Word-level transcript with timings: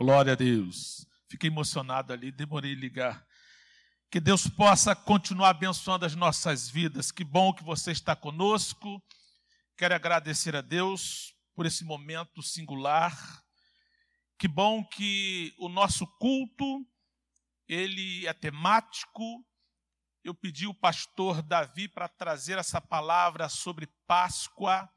Glória 0.00 0.34
a 0.34 0.36
Deus. 0.36 1.04
Fiquei 1.28 1.50
emocionado 1.50 2.12
ali, 2.12 2.30
demorei 2.30 2.72
a 2.72 2.76
ligar. 2.76 3.26
Que 4.08 4.20
Deus 4.20 4.46
possa 4.46 4.94
continuar 4.94 5.48
abençoando 5.48 6.06
as 6.06 6.14
nossas 6.14 6.70
vidas. 6.70 7.10
Que 7.10 7.24
bom 7.24 7.52
que 7.52 7.64
você 7.64 7.90
está 7.90 8.14
conosco. 8.14 9.02
Quero 9.76 9.96
agradecer 9.96 10.54
a 10.54 10.60
Deus 10.60 11.34
por 11.52 11.66
esse 11.66 11.82
momento 11.82 12.44
singular. 12.44 13.42
Que 14.38 14.46
bom 14.46 14.84
que 14.84 15.52
o 15.58 15.68
nosso 15.68 16.06
culto 16.06 16.86
ele 17.66 18.24
é 18.24 18.32
temático. 18.32 19.44
Eu 20.22 20.32
pedi 20.32 20.68
o 20.68 20.74
pastor 20.74 21.42
Davi 21.42 21.88
para 21.88 22.06
trazer 22.06 22.56
essa 22.56 22.80
palavra 22.80 23.48
sobre 23.48 23.88
Páscoa. 24.06 24.88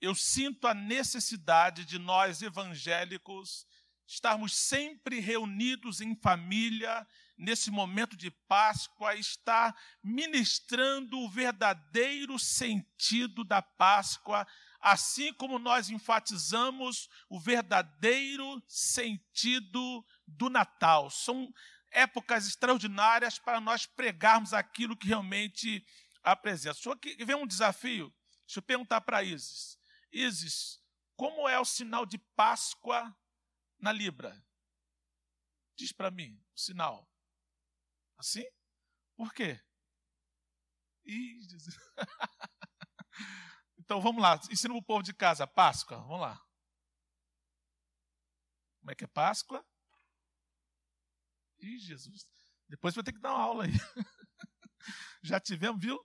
Eu 0.00 0.14
sinto 0.14 0.66
a 0.66 0.72
necessidade 0.72 1.84
de 1.84 1.98
nós 1.98 2.40
evangélicos 2.40 3.66
estarmos 4.12 4.54
sempre 4.54 5.20
reunidos 5.20 6.02
em 6.02 6.14
família, 6.14 7.06
nesse 7.36 7.70
momento 7.70 8.14
de 8.14 8.30
Páscoa, 8.30 9.16
estar 9.16 9.74
ministrando 10.02 11.18
o 11.18 11.30
verdadeiro 11.30 12.38
sentido 12.38 13.42
da 13.42 13.62
Páscoa, 13.62 14.46
assim 14.80 15.32
como 15.32 15.58
nós 15.58 15.88
enfatizamos 15.88 17.08
o 17.26 17.40
verdadeiro 17.40 18.62
sentido 18.68 20.04
do 20.26 20.50
Natal. 20.50 21.08
São 21.08 21.50
épocas 21.90 22.46
extraordinárias 22.46 23.38
para 23.38 23.60
nós 23.60 23.86
pregarmos 23.86 24.52
aquilo 24.52 24.96
que 24.96 25.08
realmente 25.08 25.84
apresenta. 26.22 26.74
Só 26.74 26.94
que 26.94 27.24
vem 27.24 27.36
um 27.36 27.46
desafio. 27.46 28.12
Deixa 28.46 28.58
eu 28.58 28.62
perguntar 28.62 29.00
para 29.00 29.22
Isis. 29.22 29.78
Isis, 30.12 30.78
como 31.16 31.48
é 31.48 31.58
o 31.58 31.64
sinal 31.64 32.04
de 32.04 32.18
Páscoa 32.18 33.16
na 33.82 33.92
Libra? 33.92 34.32
Diz 35.76 35.92
para 35.92 36.10
mim 36.10 36.40
o 36.54 36.58
sinal. 36.58 37.10
Assim? 38.16 38.44
Por 39.16 39.34
quê? 39.34 39.60
Ih, 41.04 41.40
então 43.78 44.00
vamos 44.00 44.22
lá, 44.22 44.40
ensina 44.50 44.72
o 44.72 44.82
povo 44.82 45.02
de 45.02 45.12
casa, 45.12 45.46
Páscoa, 45.46 45.98
vamos 45.98 46.20
lá. 46.20 46.40
Como 48.78 48.92
é 48.92 48.94
que 48.94 49.04
é 49.04 49.08
Páscoa? 49.08 49.66
Ih, 51.58 51.78
Jesus. 51.78 52.26
Depois 52.68 52.94
vai 52.94 53.02
ter 53.02 53.12
que 53.12 53.20
dar 53.20 53.34
uma 53.34 53.42
aula 53.42 53.64
aí. 53.64 53.72
Já 55.22 55.40
tivemos, 55.40 55.80
viu? 55.80 56.00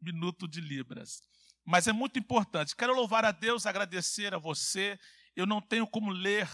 Minuto 0.00 0.48
de 0.48 0.60
Libras. 0.60 1.20
Mas 1.64 1.86
é 1.86 1.92
muito 1.92 2.18
importante. 2.18 2.74
Quero 2.74 2.94
louvar 2.94 3.24
a 3.24 3.32
Deus, 3.32 3.66
agradecer 3.66 4.34
a 4.34 4.38
você. 4.38 4.98
Eu 5.36 5.46
não 5.46 5.60
tenho 5.60 5.86
como 5.86 6.10
ler 6.10 6.48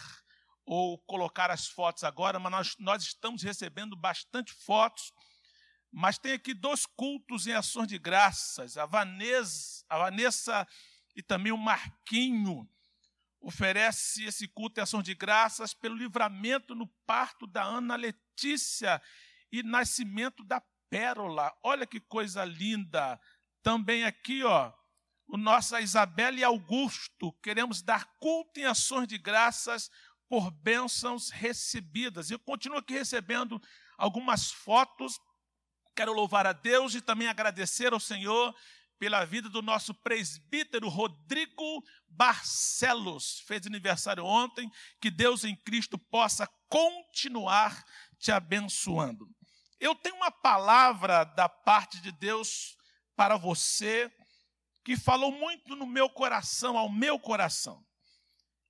ou 0.70 0.98
colocar 0.98 1.50
as 1.50 1.66
fotos 1.66 2.04
agora, 2.04 2.38
mas 2.38 2.52
nós, 2.52 2.76
nós 2.78 3.02
estamos 3.02 3.42
recebendo 3.42 3.96
bastante 3.96 4.52
fotos. 4.52 5.14
Mas 5.90 6.18
tem 6.18 6.34
aqui 6.34 6.52
dois 6.52 6.84
cultos 6.84 7.46
em 7.46 7.54
ações 7.54 7.88
de 7.88 7.98
graças. 7.98 8.76
A 8.76 8.84
Vanessa, 8.84 9.82
a 9.88 9.96
Vanessa 9.96 10.68
e 11.16 11.22
também 11.22 11.50
o 11.52 11.56
Marquinho 11.56 12.68
oferece 13.40 14.24
esse 14.24 14.46
culto 14.46 14.78
em 14.78 14.82
ações 14.82 15.04
de 15.04 15.14
graças 15.14 15.72
pelo 15.72 15.96
livramento 15.96 16.74
no 16.74 16.86
parto 17.06 17.46
da 17.46 17.62
Ana 17.62 17.96
Letícia 17.96 19.00
e 19.50 19.62
nascimento 19.62 20.44
da 20.44 20.62
Pérola. 20.90 21.50
Olha 21.62 21.86
que 21.86 21.98
coisa 21.98 22.44
linda. 22.44 23.18
Também 23.62 24.04
aqui, 24.04 24.44
ó, 24.44 24.70
o 25.26 25.38
nossa 25.38 25.80
Isabela 25.80 26.38
e 26.38 26.44
Augusto, 26.44 27.32
queremos 27.42 27.80
dar 27.80 28.04
culto 28.18 28.60
em 28.60 28.64
ações 28.64 29.08
de 29.08 29.16
graças 29.16 29.90
por 30.28 30.50
bênçãos 30.50 31.30
recebidas. 31.30 32.30
Eu 32.30 32.38
continuo 32.38 32.78
aqui 32.78 32.92
recebendo 32.92 33.60
algumas 33.96 34.50
fotos. 34.50 35.18
Quero 35.96 36.12
louvar 36.12 36.46
a 36.46 36.52
Deus 36.52 36.94
e 36.94 37.00
também 37.00 37.28
agradecer 37.28 37.92
ao 37.92 37.98
Senhor 37.98 38.54
pela 38.98 39.24
vida 39.24 39.48
do 39.48 39.62
nosso 39.62 39.94
presbítero 39.94 40.88
Rodrigo 40.88 41.82
Barcelos. 42.08 43.40
Fez 43.46 43.66
aniversário 43.66 44.24
ontem. 44.24 44.70
Que 45.00 45.10
Deus 45.10 45.44
em 45.44 45.56
Cristo 45.56 45.98
possa 45.98 46.46
continuar 46.68 47.82
te 48.18 48.30
abençoando. 48.30 49.26
Eu 49.80 49.94
tenho 49.94 50.16
uma 50.16 50.30
palavra 50.30 51.24
da 51.24 51.48
parte 51.48 52.00
de 52.00 52.12
Deus 52.12 52.76
para 53.16 53.36
você 53.36 54.12
que 54.84 54.96
falou 54.96 55.32
muito 55.32 55.74
no 55.76 55.86
meu 55.86 56.10
coração, 56.10 56.76
ao 56.76 56.90
meu 56.90 57.18
coração 57.18 57.87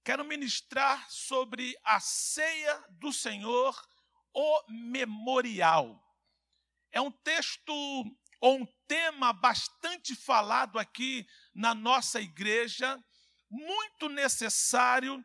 quero 0.09 0.25
ministrar 0.25 1.07
sobre 1.11 1.77
a 1.85 2.01
ceia 2.01 2.83
do 2.93 3.13
Senhor, 3.13 3.79
o 4.33 4.63
memorial. 4.71 6.03
É 6.91 6.99
um 6.99 7.11
texto 7.11 7.71
ou 8.41 8.57
um 8.57 8.67
tema 8.87 9.35
bastante 9.35 10.17
falado 10.17 10.79
aqui 10.79 11.27
na 11.55 11.75
nossa 11.75 12.23
igreja, 12.23 12.99
muito 13.51 14.09
necessário, 14.09 15.23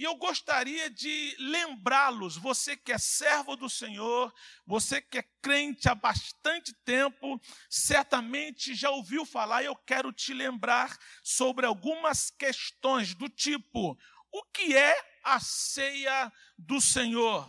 e 0.00 0.04
eu 0.04 0.14
gostaria 0.14 0.88
de 0.88 1.36
lembrá-los, 1.38 2.34
você 2.36 2.74
que 2.74 2.90
é 2.90 2.96
servo 2.96 3.54
do 3.54 3.68
Senhor, 3.68 4.32
você 4.64 5.02
que 5.02 5.18
é 5.18 5.24
crente 5.42 5.90
há 5.90 5.94
bastante 5.94 6.72
tempo, 6.84 7.38
certamente 7.68 8.74
já 8.74 8.88
ouviu 8.88 9.26
falar, 9.26 9.62
e 9.62 9.66
eu 9.66 9.76
quero 9.76 10.10
te 10.10 10.32
lembrar 10.32 10.96
sobre 11.22 11.66
algumas 11.66 12.30
questões 12.30 13.12
do 13.14 13.28
tipo: 13.28 13.98
o 14.32 14.42
que 14.44 14.76
é 14.76 14.96
a 15.24 15.40
ceia 15.40 16.32
do 16.58 16.80
Senhor? 16.80 17.46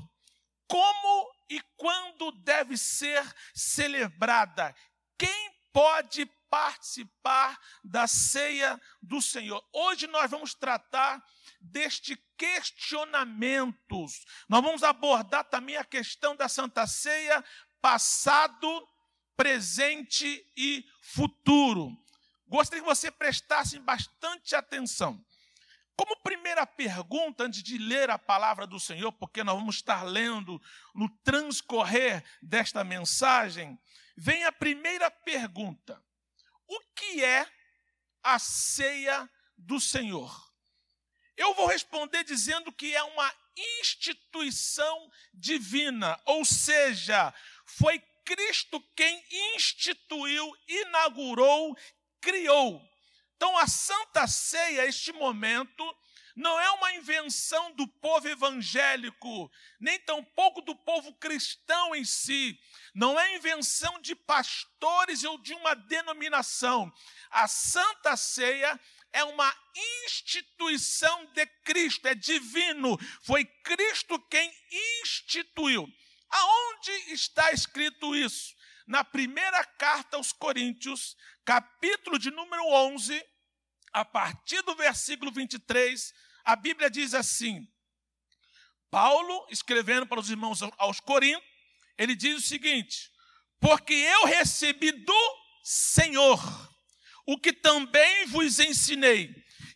Como 0.67 1.31
e 1.49 1.61
quando 1.75 2.31
deve 2.31 2.77
ser 2.77 3.23
celebrada? 3.53 4.73
Quem 5.17 5.51
pode 5.73 6.25
participar 6.49 7.59
da 7.83 8.07
ceia 8.07 8.79
do 9.01 9.21
Senhor? 9.21 9.63
Hoje 9.73 10.07
nós 10.07 10.31
vamos 10.31 10.53
tratar 10.53 11.23
deste 11.59 12.15
questionamentos. 12.37 14.25
Nós 14.49 14.63
vamos 14.63 14.83
abordar 14.83 15.43
também 15.45 15.77
a 15.77 15.83
questão 15.83 16.35
da 16.35 16.49
Santa 16.49 16.87
Ceia, 16.87 17.43
passado, 17.81 18.87
presente 19.35 20.45
e 20.57 20.85
futuro. 21.01 21.91
Gostaria 22.47 22.81
que 22.81 22.89
você 22.89 23.11
prestasse 23.11 23.77
bastante 23.79 24.55
atenção. 24.55 25.23
Como 26.01 26.17
primeira 26.17 26.65
pergunta, 26.65 27.43
antes 27.43 27.61
de 27.61 27.77
ler 27.77 28.09
a 28.09 28.17
palavra 28.17 28.65
do 28.65 28.79
Senhor, 28.79 29.11
porque 29.11 29.43
nós 29.43 29.55
vamos 29.55 29.75
estar 29.75 30.01
lendo 30.01 30.59
no 30.95 31.07
transcorrer 31.19 32.23
desta 32.41 32.83
mensagem, 32.83 33.79
vem 34.17 34.43
a 34.43 34.51
primeira 34.51 35.11
pergunta: 35.11 36.03
O 36.67 36.79
que 36.95 37.23
é 37.23 37.47
a 38.23 38.39
ceia 38.39 39.29
do 39.55 39.79
Senhor? 39.79 40.51
Eu 41.37 41.53
vou 41.53 41.67
responder 41.67 42.23
dizendo 42.23 42.71
que 42.71 42.95
é 42.95 43.03
uma 43.03 43.31
instituição 43.79 45.07
divina, 45.31 46.19
ou 46.25 46.43
seja, 46.43 47.31
foi 47.63 47.99
Cristo 48.25 48.81
quem 48.95 49.23
instituiu, 49.55 50.51
inaugurou, 50.67 51.77
criou. 52.19 52.90
Então, 53.41 53.57
a 53.57 53.65
Santa 53.65 54.27
Ceia, 54.27 54.85
este 54.85 55.11
momento, 55.11 55.83
não 56.35 56.59
é 56.59 56.69
uma 56.73 56.93
invenção 56.93 57.71
do 57.73 57.87
povo 57.87 58.29
evangélico, 58.29 59.51
nem 59.79 59.99
tampouco 60.01 60.61
do 60.61 60.75
povo 60.75 61.11
cristão 61.15 61.95
em 61.95 62.05
si. 62.05 62.55
Não 62.93 63.19
é 63.19 63.35
invenção 63.35 63.99
de 63.99 64.13
pastores 64.13 65.23
ou 65.23 65.39
de 65.39 65.55
uma 65.55 65.73
denominação. 65.73 66.93
A 67.31 67.47
Santa 67.47 68.15
Ceia 68.15 68.79
é 69.11 69.23
uma 69.23 69.51
instituição 70.05 71.25
de 71.33 71.43
Cristo, 71.65 72.07
é 72.07 72.13
divino. 72.13 72.95
Foi 73.23 73.43
Cristo 73.43 74.19
quem 74.29 74.53
instituiu. 75.01 75.89
Aonde 76.29 76.91
está 77.11 77.51
escrito 77.51 78.15
isso? 78.15 78.53
Na 78.85 79.03
primeira 79.03 79.63
carta 79.63 80.17
aos 80.17 80.31
Coríntios, 80.31 81.15
capítulo 81.43 82.19
de 82.19 82.29
número 82.29 82.63
11, 82.67 83.30
a 83.93 84.05
partir 84.05 84.61
do 84.63 84.75
versículo 84.75 85.31
23, 85.31 86.13
a 86.45 86.55
Bíblia 86.55 86.89
diz 86.89 87.13
assim: 87.13 87.67
Paulo, 88.89 89.47
escrevendo 89.49 90.05
para 90.05 90.19
os 90.19 90.29
irmãos 90.29 90.59
aos 90.77 90.99
Coríntios, 90.99 91.43
ele 91.97 92.15
diz 92.15 92.37
o 92.37 92.47
seguinte: 92.47 93.11
Porque 93.59 93.93
eu 93.93 94.25
recebi 94.25 94.91
do 94.91 95.37
Senhor 95.63 96.39
o 97.25 97.37
que 97.37 97.53
também 97.53 98.25
vos 98.27 98.59
ensinei, 98.59 99.33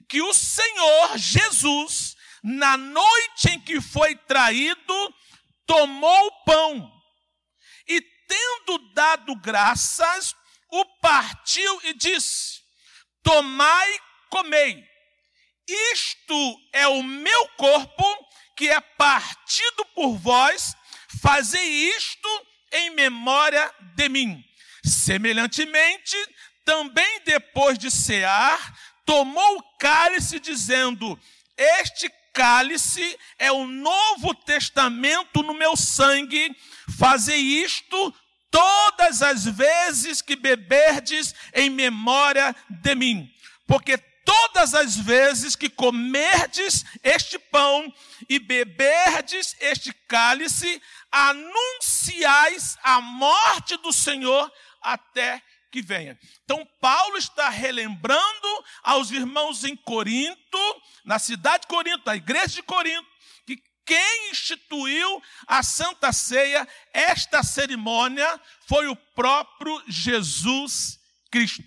que 0.09 0.21
o 0.21 0.33
Senhor 0.33 1.17
Jesus, 1.17 2.15
na 2.43 2.75
noite 2.77 3.49
em 3.51 3.59
que 3.59 3.79
foi 3.79 4.15
traído, 4.15 5.15
tomou 5.65 6.27
o 6.27 6.43
pão 6.43 6.91
e, 7.87 8.01
tendo 8.27 8.93
dado 8.93 9.35
graças, 9.35 10.35
o 10.71 10.85
partiu 10.99 11.81
e 11.83 11.93
disse: 11.93 12.64
Tomai, 13.25 13.99
comei. 14.29 14.87
Isto 15.91 16.57
é 16.71 16.87
o 16.87 17.01
meu 17.01 17.47
corpo 17.57 18.05
que 18.55 18.69
é 18.69 18.79
partido 18.79 19.83
por 19.95 20.15
vós, 20.15 20.75
fazei 21.21 21.89
isto 21.89 22.29
em 22.71 22.91
memória 22.91 23.73
de 23.95 24.07
mim. 24.07 24.45
Semelhantemente, 24.85 26.15
também 26.63 27.21
depois 27.25 27.79
de 27.79 27.89
cear, 27.89 28.77
tomou 29.03 29.57
o 29.57 29.77
cálice, 29.79 30.39
dizendo: 30.39 31.19
Este 31.57 32.07
cálice 32.31 33.17
é 33.39 33.51
o 33.51 33.65
novo 33.65 34.35
testamento 34.35 35.41
no 35.41 35.55
meu 35.55 35.75
sangue, 35.75 36.55
fazei 36.99 37.39
isto 37.39 38.13
todas 38.55 39.21
as 39.21 39.43
vezes 39.43 40.21
que 40.21 40.37
beberdes 40.37 41.35
em 41.53 41.69
memória 41.69 42.55
de 42.69 42.95
mim. 42.95 43.29
Porque 43.67 43.97
todas 43.97 44.73
as 44.73 44.95
vezes 44.95 45.57
que 45.57 45.69
comerdes 45.69 46.85
este 47.03 47.37
pão 47.37 47.93
e 48.29 48.39
beberdes 48.39 49.57
este 49.59 49.91
cálice, 50.07 50.81
anunciais 51.11 52.77
a 52.81 53.01
morte 53.01 53.75
do 53.77 53.91
Senhor 53.91 54.49
até 54.81 55.41
que 55.69 55.81
venha. 55.81 56.17
Então, 56.45 56.65
Paulo 56.79 57.17
está 57.17 57.49
relembrando 57.49 58.65
aos 58.81 59.11
irmãos 59.11 59.65
em 59.65 59.75
Corinto, 59.75 60.81
na 61.03 61.19
cidade 61.19 61.63
de 61.63 61.67
Corinto, 61.67 62.03
na 62.05 62.15
igreja 62.15 62.47
de 62.47 62.63
Corinto, 62.63 63.05
quem 63.85 64.31
instituiu 64.31 65.21
a 65.45 65.61
Santa 65.61 66.11
Ceia, 66.11 66.67
esta 66.91 67.43
cerimônia, 67.43 68.41
foi 68.67 68.87
o 68.87 68.95
próprio 68.95 69.81
Jesus 69.87 70.99
Cristo. 71.31 71.63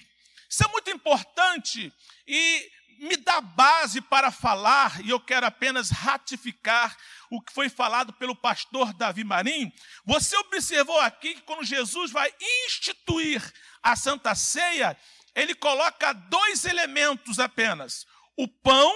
Isso 0.49 0.65
é 0.65 0.69
muito 0.69 0.91
importante 0.91 1.93
e 2.27 2.71
me 2.99 3.17
dá 3.17 3.41
base 3.41 4.01
para 4.01 4.31
falar, 4.31 5.01
e 5.05 5.11
eu 5.11 5.21
quero 5.21 5.47
apenas 5.47 5.91
ratificar 5.91 6.97
o 7.31 7.41
que 7.41 7.53
foi 7.53 7.69
falado 7.69 8.13
pelo 8.13 8.35
pastor 8.35 8.93
Davi 8.93 9.23
Marim. 9.23 9.73
Você 10.05 10.37
observou 10.39 10.99
aqui 11.01 11.35
que 11.35 11.43
quando 11.43 11.65
Jesus 11.65 12.11
vai 12.11 12.33
instituir 12.67 13.41
a 13.83 13.95
Santa 13.95 14.35
Ceia, 14.35 14.99
ele 15.35 15.55
coloca 15.55 16.13
dois 16.13 16.65
elementos 16.65 17.39
apenas: 17.39 18.05
o 18.37 18.49
pão 18.49 18.93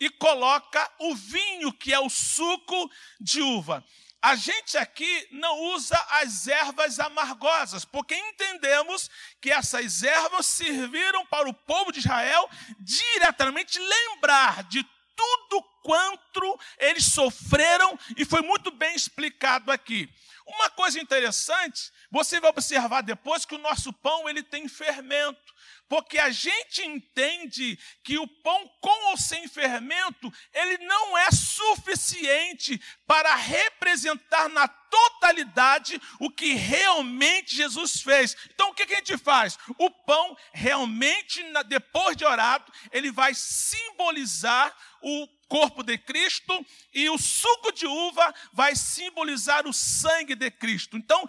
e 0.00 0.10
coloca 0.10 0.90
o 0.98 1.14
vinho, 1.14 1.72
que 1.72 1.92
é 1.92 1.98
o 1.98 2.08
suco 2.08 2.90
de 3.20 3.40
uva. 3.40 3.84
A 4.20 4.34
gente 4.34 4.76
aqui 4.76 5.28
não 5.30 5.60
usa 5.74 5.96
as 6.10 6.48
ervas 6.48 6.98
amargosas, 6.98 7.84
porque 7.84 8.16
entendemos 8.16 9.08
que 9.40 9.50
essas 9.50 10.02
ervas 10.02 10.44
serviram 10.46 11.24
para 11.26 11.48
o 11.48 11.54
povo 11.54 11.92
de 11.92 12.00
Israel 12.00 12.50
diretamente 12.80 13.78
lembrar 13.78 14.64
de 14.64 14.84
tudo 15.14 15.62
quanto 15.82 16.60
eles 16.78 17.04
sofreram, 17.04 17.98
e 18.16 18.24
foi 18.24 18.42
muito 18.42 18.70
bem 18.70 18.94
explicado 18.94 19.70
aqui. 19.70 20.08
Uma 20.48 20.70
coisa 20.70 20.98
interessante, 20.98 21.92
você 22.10 22.40
vai 22.40 22.50
observar 22.50 23.02
depois 23.02 23.44
que 23.44 23.54
o 23.54 23.58
nosso 23.58 23.92
pão 23.92 24.28
ele 24.28 24.42
tem 24.42 24.66
fermento 24.66 25.54
porque 25.88 26.18
a 26.18 26.30
gente 26.30 26.84
entende 26.84 27.78
que 28.04 28.18
o 28.18 28.28
pão 28.28 28.70
com 28.80 29.10
ou 29.10 29.16
sem 29.16 29.48
fermento, 29.48 30.30
ele 30.52 30.78
não 30.84 31.16
é 31.16 31.30
suficiente 31.30 32.80
para 33.06 33.34
representar 33.34 34.48
na 34.50 34.68
totalidade 34.68 36.00
o 36.20 36.30
que 36.30 36.52
realmente 36.52 37.56
Jesus 37.56 38.02
fez. 38.02 38.36
Então 38.52 38.70
o 38.70 38.74
que 38.74 38.82
a 38.82 38.96
gente 38.96 39.16
faz? 39.16 39.58
O 39.78 39.90
pão 39.90 40.36
realmente, 40.52 41.42
depois 41.66 42.16
de 42.16 42.24
orado, 42.24 42.70
ele 42.92 43.10
vai 43.10 43.32
simbolizar 43.34 44.76
o 45.00 45.26
corpo 45.48 45.82
de 45.82 45.96
Cristo 45.98 46.64
e 46.92 47.08
o 47.08 47.18
suco 47.18 47.72
de 47.72 47.86
uva 47.86 48.34
vai 48.52 48.76
simbolizar 48.76 49.66
o 49.66 49.72
sangue 49.72 50.34
de 50.34 50.50
Cristo. 50.50 50.96
Então, 50.96 51.26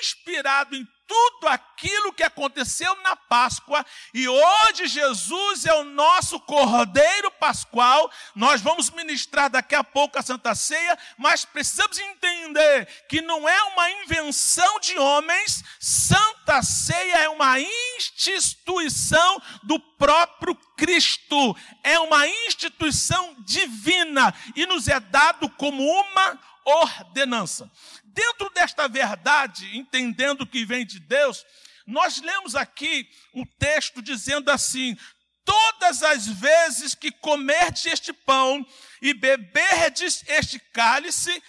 inspirado 0.00 0.76
em 0.76 0.86
tudo 1.06 1.48
aquilo 1.48 2.12
que 2.12 2.22
aconteceu 2.22 2.94
na 3.02 3.14
Páscoa, 3.14 3.84
e 4.12 4.28
hoje 4.28 4.86
Jesus 4.86 5.64
é 5.64 5.74
o 5.74 5.84
nosso 5.84 6.40
Cordeiro 6.40 7.30
Pascual. 7.32 8.10
Nós 8.34 8.60
vamos 8.60 8.90
ministrar 8.90 9.48
daqui 9.48 9.74
a 9.74 9.84
pouco 9.84 10.18
a 10.18 10.22
Santa 10.22 10.54
Ceia, 10.54 10.98
mas 11.16 11.44
precisamos 11.44 11.98
entender 11.98 12.86
que 13.08 13.20
não 13.20 13.48
é 13.48 13.62
uma 13.64 13.90
invenção 13.90 14.80
de 14.80 14.98
homens, 14.98 15.62
Santa 15.78 16.62
Ceia 16.62 17.18
é 17.18 17.28
uma 17.28 17.58
instituição 17.96 19.40
do 19.62 19.78
próprio 19.78 20.54
Cristo, 20.76 21.56
é 21.82 21.98
uma 22.00 22.26
instituição 22.26 23.34
divina 23.40 24.34
e 24.54 24.66
nos 24.66 24.88
é 24.88 24.98
dado 24.98 25.48
como 25.50 25.82
uma 25.82 26.38
ordenança. 26.64 27.70
Dentro 28.16 28.48
desta 28.48 28.88
verdade, 28.88 29.76
entendendo 29.76 30.46
que 30.46 30.64
vem 30.64 30.86
de 30.86 30.98
Deus, 30.98 31.44
nós 31.86 32.18
lemos 32.22 32.56
aqui 32.56 33.06
um 33.34 33.44
texto 33.44 34.00
dizendo 34.00 34.50
assim: 34.50 34.96
Todas 35.44 36.02
as 36.02 36.26
vezes 36.26 36.94
que 36.94 37.10
comerdes 37.10 37.84
este 37.84 38.14
pão 38.14 38.66
e 39.02 39.12
beberdes 39.12 40.24
este 40.28 40.58
cálice, 40.58 41.42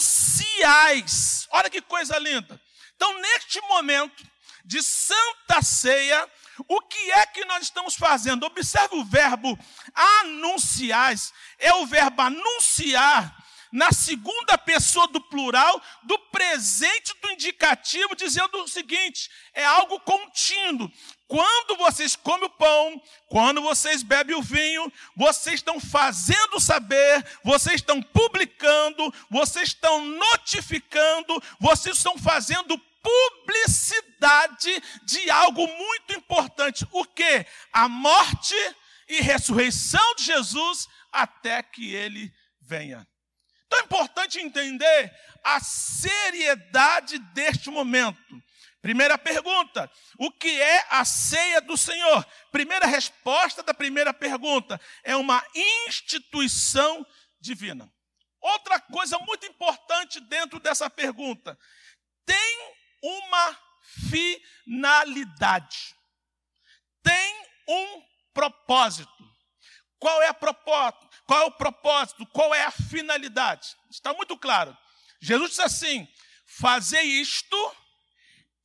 anunciais. 0.00 1.46
Olha 1.52 1.70
que 1.70 1.80
coisa 1.80 2.18
linda. 2.18 2.60
Então, 2.96 3.16
neste 3.20 3.60
momento 3.60 4.26
de 4.64 4.82
santa 4.82 5.62
ceia, 5.62 6.28
o 6.66 6.80
que 6.80 7.12
é 7.12 7.26
que 7.26 7.44
nós 7.44 7.62
estamos 7.62 7.94
fazendo? 7.94 8.44
Observe 8.44 8.96
o 8.96 9.04
verbo 9.04 9.56
anunciais. 9.94 11.32
É 11.60 11.72
o 11.74 11.86
verbo 11.86 12.22
anunciar 12.22 13.41
na 13.72 13.90
segunda 13.90 14.58
pessoa 14.58 15.08
do 15.08 15.20
plural, 15.20 15.80
do 16.02 16.18
presente 16.30 17.14
do 17.22 17.30
indicativo, 17.30 18.14
dizendo 18.14 18.62
o 18.62 18.68
seguinte: 18.68 19.30
é 19.54 19.64
algo 19.64 19.98
contínuo. 20.00 20.90
Quando 21.26 21.78
vocês 21.78 22.14
comem 22.14 22.44
o 22.44 22.50
pão, 22.50 23.02
quando 23.26 23.62
vocês 23.62 24.02
bebem 24.02 24.36
o 24.36 24.42
vinho, 24.42 24.92
vocês 25.16 25.56
estão 25.56 25.80
fazendo 25.80 26.60
saber, 26.60 27.24
vocês 27.42 27.76
estão 27.76 28.02
publicando, 28.02 29.12
vocês 29.30 29.68
estão 29.68 30.04
notificando, 30.04 31.42
vocês 31.58 31.96
estão 31.96 32.18
fazendo 32.18 32.78
publicidade 33.02 34.82
de 35.04 35.30
algo 35.30 35.66
muito 35.66 36.12
importante. 36.12 36.86
O 36.92 37.04
que? 37.06 37.46
A 37.72 37.88
morte 37.88 38.54
e 39.08 39.22
ressurreição 39.22 40.14
de 40.16 40.24
Jesus 40.24 40.86
até 41.10 41.62
que 41.62 41.94
ele 41.94 42.32
venha. 42.60 43.06
Então 43.72 43.80
é 43.80 43.84
importante 43.84 44.38
entender 44.38 45.18
a 45.42 45.58
seriedade 45.58 47.18
deste 47.32 47.70
momento. 47.70 48.20
Primeira 48.82 49.16
pergunta: 49.16 49.90
o 50.18 50.30
que 50.30 50.60
é 50.60 50.86
a 50.90 51.06
ceia 51.06 51.62
do 51.62 51.74
Senhor? 51.74 52.22
Primeira 52.50 52.84
resposta 52.84 53.62
da 53.62 53.72
primeira 53.72 54.12
pergunta: 54.12 54.78
é 55.02 55.16
uma 55.16 55.42
instituição 55.86 57.06
divina. 57.40 57.90
Outra 58.42 58.78
coisa 58.78 59.18
muito 59.20 59.46
importante 59.46 60.20
dentro 60.20 60.60
dessa 60.60 60.90
pergunta: 60.90 61.58
tem 62.26 62.74
uma 63.02 63.58
finalidade, 64.66 65.96
tem 67.02 67.46
um 67.66 68.02
propósito. 68.34 69.10
Qual 69.98 70.20
é 70.20 70.28
a 70.28 70.34
propósito? 70.34 71.11
Qual 71.32 71.44
é 71.44 71.46
o 71.46 71.50
propósito? 71.52 72.26
Qual 72.26 72.54
é 72.54 72.62
a 72.62 72.70
finalidade? 72.70 73.74
Está 73.90 74.12
muito 74.12 74.36
claro. 74.36 74.76
Jesus 75.18 75.48
disse 75.48 75.62
assim: 75.62 76.06
fazer 76.44 77.00
isto 77.00 77.76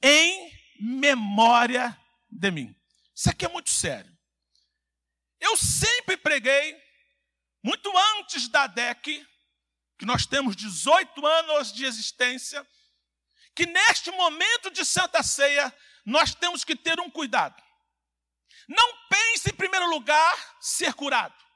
em 0.03 0.51
memória 0.77 1.97
de 2.29 2.51
mim. 2.51 2.75
Isso 3.15 3.29
aqui 3.29 3.45
é 3.45 3.47
muito 3.47 3.69
sério. 3.69 4.11
Eu 5.39 5.55
sempre 5.55 6.17
preguei, 6.17 6.77
muito 7.63 7.89
antes 8.17 8.49
da 8.49 8.67
DEC, 8.67 9.25
que 9.97 10.05
nós 10.05 10.25
temos 10.25 10.53
18 10.53 11.25
anos 11.25 11.71
de 11.71 11.85
existência, 11.85 12.67
que 13.55 13.65
neste 13.65 14.11
momento 14.11 14.69
de 14.71 14.83
Santa 14.83 15.23
Ceia, 15.23 15.73
nós 16.05 16.35
temos 16.35 16.65
que 16.65 16.75
ter 16.75 16.99
um 16.99 17.09
cuidado. 17.09 17.63
Não 18.67 19.07
pense, 19.07 19.51
em 19.51 19.55
primeiro 19.55 19.89
lugar, 19.89 20.57
ser 20.59 20.93
curado. 20.93 21.46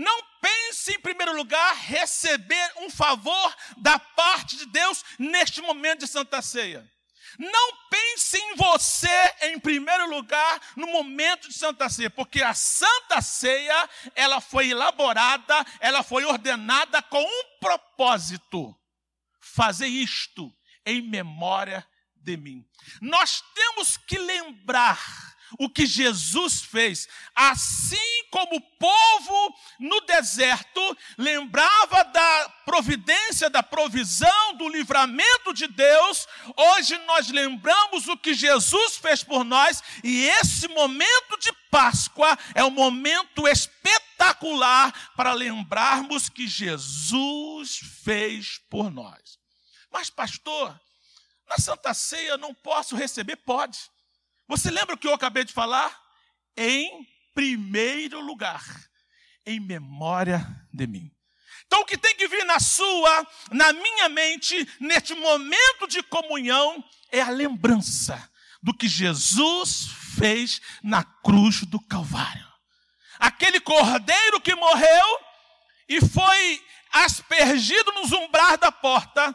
Não 0.00 0.22
pense, 0.40 0.94
em 0.94 1.00
primeiro 1.00 1.36
lugar, 1.36 1.76
receber 1.76 2.72
um 2.78 2.88
favor 2.88 3.56
da 3.76 3.98
parte 3.98 4.56
de 4.56 4.64
Deus 4.64 5.04
neste 5.18 5.60
momento 5.60 6.00
de 6.00 6.06
Santa 6.06 6.40
Ceia. 6.40 6.90
Não 7.38 7.72
pense 7.90 8.38
em 8.38 8.54
você 8.56 9.34
em 9.42 9.60
primeiro 9.60 10.08
lugar 10.08 10.58
no 10.74 10.86
momento 10.86 11.48
de 11.48 11.54
Santa 11.54 11.86
Ceia, 11.90 12.08
porque 12.08 12.42
a 12.42 12.54
Santa 12.54 13.20
Ceia, 13.20 13.90
ela 14.14 14.40
foi 14.40 14.70
elaborada, 14.70 15.66
ela 15.80 16.02
foi 16.02 16.24
ordenada 16.24 17.02
com 17.02 17.22
um 17.22 17.58
propósito: 17.60 18.74
fazer 19.38 19.86
isto 19.86 20.50
em 20.86 21.02
memória 21.02 21.86
de 22.16 22.38
mim. 22.38 22.64
Nós 23.02 23.44
temos 23.54 23.98
que 23.98 24.16
lembrar 24.16 24.98
o 25.58 25.68
que 25.68 25.86
Jesus 25.86 26.62
fez. 26.62 27.08
Assim 27.34 27.96
como 28.30 28.56
o 28.56 28.60
povo 28.60 29.54
no 29.78 30.00
deserto 30.02 30.96
lembrava 31.18 32.04
da 32.04 32.48
providência, 32.64 33.50
da 33.50 33.62
provisão, 33.62 34.56
do 34.56 34.68
livramento 34.68 35.52
de 35.52 35.66
Deus, 35.66 36.28
hoje 36.56 36.96
nós 37.06 37.28
lembramos 37.28 38.06
o 38.08 38.16
que 38.16 38.32
Jesus 38.32 38.96
fez 38.96 39.24
por 39.24 39.44
nós, 39.44 39.82
e 40.04 40.28
esse 40.28 40.68
momento 40.68 41.38
de 41.40 41.52
Páscoa 41.70 42.38
é 42.54 42.64
um 42.64 42.70
momento 42.70 43.46
espetacular 43.48 44.92
para 45.16 45.32
lembrarmos 45.32 46.28
que 46.28 46.46
Jesus 46.46 47.80
fez 48.04 48.60
por 48.70 48.90
nós. 48.90 49.38
Mas, 49.90 50.08
pastor, 50.10 50.78
na 51.48 51.56
Santa 51.58 51.92
Ceia 51.92 52.36
não 52.36 52.54
posso 52.54 52.94
receber? 52.94 53.36
Pode. 53.36 53.78
Você 54.50 54.68
lembra 54.68 54.96
o 54.96 54.98
que 54.98 55.06
eu 55.06 55.14
acabei 55.14 55.44
de 55.44 55.52
falar? 55.52 55.96
Em 56.56 57.06
primeiro 57.32 58.20
lugar, 58.20 58.64
em 59.46 59.60
memória 59.60 60.44
de 60.74 60.88
mim. 60.88 61.08
Então, 61.68 61.82
o 61.82 61.84
que 61.84 61.96
tem 61.96 62.16
que 62.16 62.26
vir 62.26 62.44
na 62.44 62.58
sua, 62.58 63.28
na 63.52 63.72
minha 63.72 64.08
mente, 64.08 64.68
neste 64.80 65.14
momento 65.14 65.86
de 65.86 66.02
comunhão, 66.02 66.82
é 67.12 67.20
a 67.20 67.30
lembrança 67.30 68.28
do 68.60 68.74
que 68.74 68.88
Jesus 68.88 69.86
fez 70.18 70.60
na 70.82 71.04
cruz 71.04 71.62
do 71.62 71.78
Calvário. 71.78 72.48
Aquele 73.20 73.60
cordeiro 73.60 74.40
que 74.40 74.56
morreu 74.56 75.20
e 75.88 76.00
foi 76.00 76.60
aspergido 76.90 77.92
nos 77.92 78.10
umbrais 78.10 78.58
da 78.58 78.72
porta, 78.72 79.32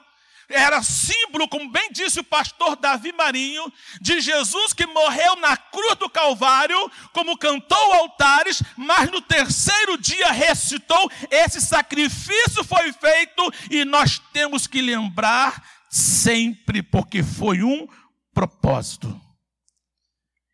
era 0.50 0.84
símbolo, 0.84 1.48
como 1.48 1.72
bem 1.72 1.92
disse 1.92 2.20
o 2.20 2.24
pastor 2.24 2.76
Davi 2.76 3.12
Marinho, 3.12 3.72
de 4.00 4.22
Jesus 4.22 4.74
que 4.74 4.86
morreu 4.86 5.36
na 5.38 5.58
cruz 5.58 5.96
do 5.96 6.10
Calvário, 6.10 6.92
como 7.14 7.38
cantou 7.38 7.94
altares, 7.94 8.62
mas 8.78 9.10
no 9.10 9.22
terceiro 9.22 9.98
dia 9.98 10.32
ressuscitou. 10.32 11.12
Esse 11.32 11.60
sacrifício 11.60 12.64
foi 12.64 12.94
feito 12.94 13.52
e 13.72 13.84
nós 13.86 14.20
temos 14.32 14.68
que 14.68 14.82
lembrar 14.82 15.64
sempre, 15.90 16.84
porque 16.84 17.24
foi 17.24 17.64
um 17.64 17.88
propósito. 18.34 19.20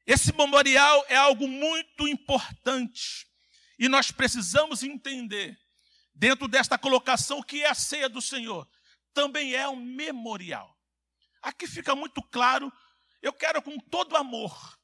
Esse 0.08 0.34
memorial 0.34 1.06
é 1.10 1.16
algo 1.16 1.48
muito 1.48 2.08
importante 2.08 3.28
e 3.78 3.90
nós 3.90 4.12
precisamos 4.12 4.84
entender, 4.84 5.58
dentro 6.14 6.48
desta 6.48 6.78
colocação, 6.78 7.40
o 7.40 7.44
que 7.44 7.64
é 7.64 7.70
a 7.70 7.76
ceia 7.76 8.08
do 8.08 8.22
Senhor 8.22 8.68
também 9.14 9.54
é 9.54 9.68
um 9.68 9.76
memorial. 9.76 10.78
Aqui 11.42 11.68
fica 11.68 11.96
muito 11.96 12.22
claro, 12.22 12.72
eu 13.22 13.34
quero 13.34 13.62
com 13.62 13.78
todo 13.78 14.16
amor 14.16 14.80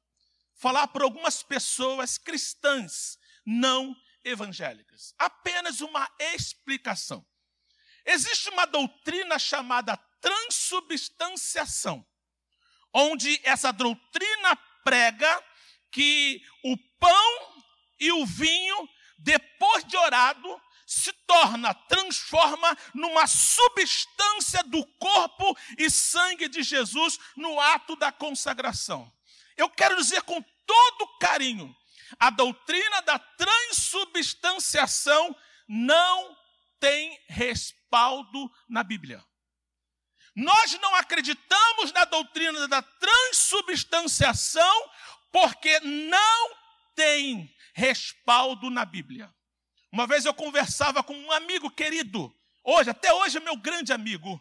falar 0.55 0.87
para 0.87 1.03
algumas 1.03 1.43
pessoas 1.43 2.17
cristãs 2.17 3.17
não 3.45 3.95
evangélicas. 4.23 5.13
Apenas 5.17 5.81
uma 5.81 6.09
explicação. 6.19 7.25
Existe 8.05 8.49
uma 8.49 8.65
doutrina 8.65 9.37
chamada 9.37 9.97
transubstanciação, 10.21 12.05
onde 12.93 13.39
essa 13.43 13.71
doutrina 13.71 14.55
prega 14.83 15.43
que 15.91 16.41
o 16.63 16.77
pão 16.99 17.63
e 17.99 18.11
o 18.11 18.25
vinho, 18.25 18.89
depois 19.17 19.83
de 19.83 19.97
orado, 19.97 20.61
se 20.87 21.13
torna, 21.27 21.73
transforma 21.73 22.77
numa 22.93 23.27
substância 23.27 24.63
do 24.63 24.85
corpo 24.97 25.57
e 25.77 25.89
sangue 25.89 26.47
de 26.47 26.63
Jesus 26.63 27.19
no 27.35 27.59
ato 27.59 27.97
da 27.97 28.09
consagração. 28.09 29.11
Eu 29.57 29.69
quero 29.69 29.97
dizer 29.97 30.21
com 30.21 30.41
todo 30.65 31.17
carinho, 31.19 31.75
a 32.17 32.29
doutrina 32.29 33.01
da 33.01 33.19
transubstanciação 33.19 35.35
não 35.67 36.37
tem 36.79 37.19
respaldo 37.27 38.49
na 38.69 38.81
Bíblia. 38.81 39.21
Nós 40.33 40.79
não 40.79 40.95
acreditamos 40.95 41.91
na 41.91 42.05
doutrina 42.05 42.65
da 42.69 42.81
transubstanciação 42.81 44.89
porque 45.33 45.81
não 45.81 46.55
tem 46.95 47.53
respaldo 47.73 48.69
na 48.69 48.85
Bíblia. 48.85 49.35
Uma 49.97 50.05
vez 50.05 50.25
eu 50.25 50.33
conversava 50.35 51.01
com 51.01 51.17
um 51.17 51.31
amigo 51.31 51.71
querido, 51.71 52.31
hoje, 52.63 52.87
até 52.87 53.11
hoje 53.11 53.37
é 53.37 53.39
meu 53.39 53.57
grande 53.57 53.91
amigo. 53.91 54.39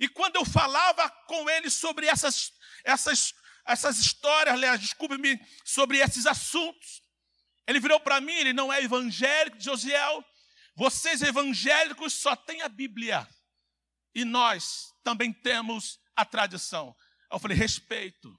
E 0.00 0.08
quando 0.08 0.34
eu 0.34 0.44
falava 0.44 1.08
com 1.28 1.48
ele 1.48 1.70
sobre 1.70 2.08
essas, 2.08 2.52
essas, 2.82 3.32
essas 3.64 4.00
histórias, 4.00 4.52
aliás, 4.52 4.80
desculpe-me, 4.80 5.40
sobre 5.64 5.98
esses 5.98 6.26
assuntos, 6.26 7.04
ele 7.68 7.78
virou 7.78 8.00
para 8.00 8.20
mim, 8.20 8.32
ele 8.32 8.52
não 8.52 8.72
é 8.72 8.82
evangélico, 8.82 9.60
Josiel. 9.60 10.24
Vocês 10.74 11.22
evangélicos 11.22 12.12
só 12.12 12.34
têm 12.34 12.60
a 12.62 12.68
Bíblia. 12.68 13.28
E 14.12 14.24
nós 14.24 14.92
também 15.04 15.32
temos 15.32 16.00
a 16.16 16.24
tradição. 16.24 16.96
Eu 17.30 17.38
falei, 17.38 17.56
respeito. 17.56 18.36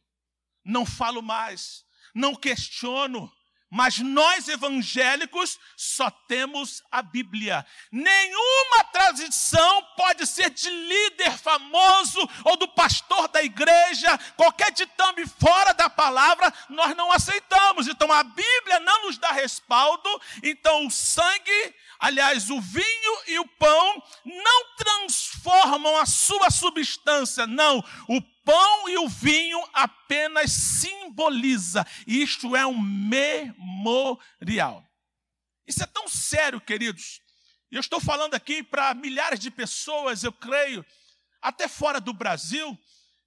Não 0.65 0.86
falo 0.86 1.22
mais. 1.22 1.86
Não 2.13 2.36
questiono. 2.36 3.32
Mas 3.69 3.98
nós 3.98 4.48
evangélicos 4.48 5.60
só 5.75 6.10
temos 6.10 6.84
a 6.91 7.01
Bíblia. 7.01 7.65
Nenhuma 7.91 8.84
tradição 8.91 9.84
pode 9.98 10.25
ser 10.27 10.51
de 10.51 10.69
líder 10.69 11.31
famoso 11.38 12.29
ou 12.43 12.55
do 12.57 12.67
pastor 12.67 13.27
da 13.27 13.43
igreja, 13.43 14.17
qualquer 14.38 14.72
ditame 14.72 15.25
fora 15.27 15.74
da 15.74 15.89
palavra, 15.89 16.53
nós 16.69 16.95
não 16.95 17.12
aceitamos. 17.12 17.88
Então 17.88 18.12
a 18.12 18.24
Bíblia 18.24 18.79
não 18.79 19.07
nos 19.07 19.17
dá 19.17 19.31
respaldo. 19.31 20.10
Então 20.43 20.86
o 20.86 20.91
sangue, 20.91 21.75
aliás, 22.00 22.50
o 22.50 22.62
vinho 22.62 23.22
e 23.27 23.39
o 23.39 23.48
pão 23.48 24.03
não 24.24 24.75
transformam 24.77 25.98
a 25.98 26.05
sua 26.05 26.51
substância, 26.51 27.48
não. 27.48 27.84
O 28.07 28.22
pão 28.45 28.87
e 28.87 28.97
o 28.99 29.09
vinho 29.09 29.61
apenas 29.73 30.51
simboliza. 30.51 31.85
Isto 32.07 32.55
é 32.55 32.65
um 32.65 32.79
memorial. 32.79 34.87
Isso 35.67 35.83
é 35.83 35.87
tão 35.87 36.07
sério, 36.07 36.61
queridos. 36.61 37.19
Eu 37.71 37.81
estou 37.81 37.99
falando 37.99 38.35
aqui 38.35 38.63
para 38.63 38.93
milhares 38.93 39.39
de 39.39 39.49
pessoas, 39.49 40.23
eu 40.23 40.31
creio, 40.31 40.85
até 41.41 41.67
fora 41.67 41.99
do 41.99 42.13
Brasil. 42.13 42.77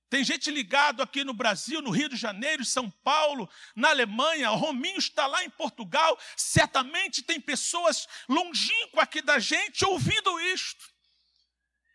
Tem 0.08 0.24
gente 0.24 0.50
ligado 0.50 1.02
aqui 1.02 1.22
no 1.22 1.34
Brasil, 1.34 1.82
no 1.82 1.90
Rio 1.90 2.08
de 2.08 2.16
Janeiro, 2.16 2.64
São 2.64 2.90
Paulo, 2.90 3.50
na 3.76 3.90
Alemanha, 3.90 4.48
Rominho 4.48 4.96
está 4.96 5.26
lá 5.26 5.44
em 5.44 5.50
Portugal. 5.50 6.18
Certamente 6.34 7.22
tem 7.22 7.38
pessoas 7.38 8.08
longínquas 8.26 9.02
aqui 9.02 9.20
da 9.20 9.38
gente 9.38 9.84
ouvindo 9.84 10.40
isto. 10.40 10.97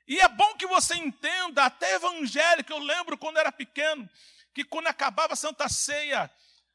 E 0.08 0.20
é 0.20 0.28
bom 0.28 0.56
que 0.56 0.68
você 0.68 0.96
entenda, 0.96 1.64
até 1.64 1.96
evangélico, 1.96 2.72
eu 2.72 2.80
lembro 2.80 3.18
quando 3.18 3.38
era 3.38 3.52
pequeno, 3.52 4.10
que 4.54 4.64
quando 4.64 4.88
acabava 4.88 5.34
a 5.34 5.38
Santa 5.38 5.70
Ceia, 5.70 6.30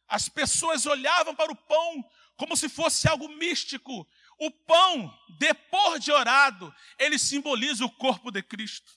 as 0.08 0.28
pessoas 0.28 0.86
olhavam 0.86 1.34
para 1.34 1.52
o 1.52 1.56
pão 1.56 2.04
como 2.36 2.56
se 2.56 2.68
fosse 2.68 3.08
algo 3.08 3.28
místico. 3.28 4.06
O 4.38 4.50
pão, 4.50 5.12
depois 5.38 6.02
de 6.02 6.12
orado, 6.12 6.74
ele 6.98 7.18
simboliza 7.18 7.84
o 7.84 7.90
corpo 7.90 8.30
de 8.30 8.42
Cristo. 8.42 8.90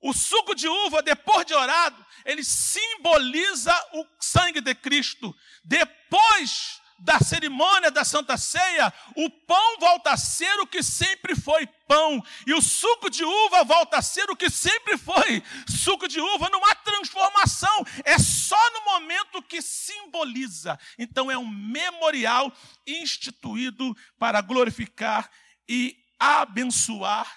O 0.00 0.12
suco 0.12 0.54
de 0.54 0.68
uva, 0.68 1.02
depois 1.02 1.44
de 1.44 1.54
orado, 1.54 2.04
ele 2.24 2.42
simboliza 2.42 3.74
o 3.92 4.06
sangue 4.18 4.60
de 4.60 4.74
Cristo. 4.74 5.34
Depois 5.64 6.80
da 6.98 7.20
cerimônia 7.20 7.90
da 7.90 8.04
Santa 8.04 8.36
Ceia, 8.36 8.92
o 9.16 9.30
pão 9.30 9.78
volta 9.78 10.10
a 10.10 10.16
ser 10.16 10.58
o 10.60 10.66
que 10.66 10.82
sempre 10.82 11.36
foi 11.36 11.66
pão, 11.86 12.22
e 12.46 12.52
o 12.52 12.60
suco 12.60 13.08
de 13.08 13.24
uva 13.24 13.64
volta 13.64 13.98
a 13.98 14.02
ser 14.02 14.28
o 14.30 14.36
que 14.36 14.50
sempre 14.50 14.98
foi 14.98 15.42
suco 15.68 16.08
de 16.08 16.20
uva, 16.20 16.50
não 16.50 16.64
há 16.64 16.74
transformação, 16.74 17.84
é 18.04 18.18
só 18.18 18.58
no 18.72 18.84
momento 18.84 19.42
que 19.42 19.62
simboliza. 19.62 20.78
Então 20.98 21.30
é 21.30 21.38
um 21.38 21.48
memorial 21.48 22.52
instituído 22.86 23.96
para 24.18 24.40
glorificar 24.40 25.30
e 25.68 25.96
abençoar 26.18 27.32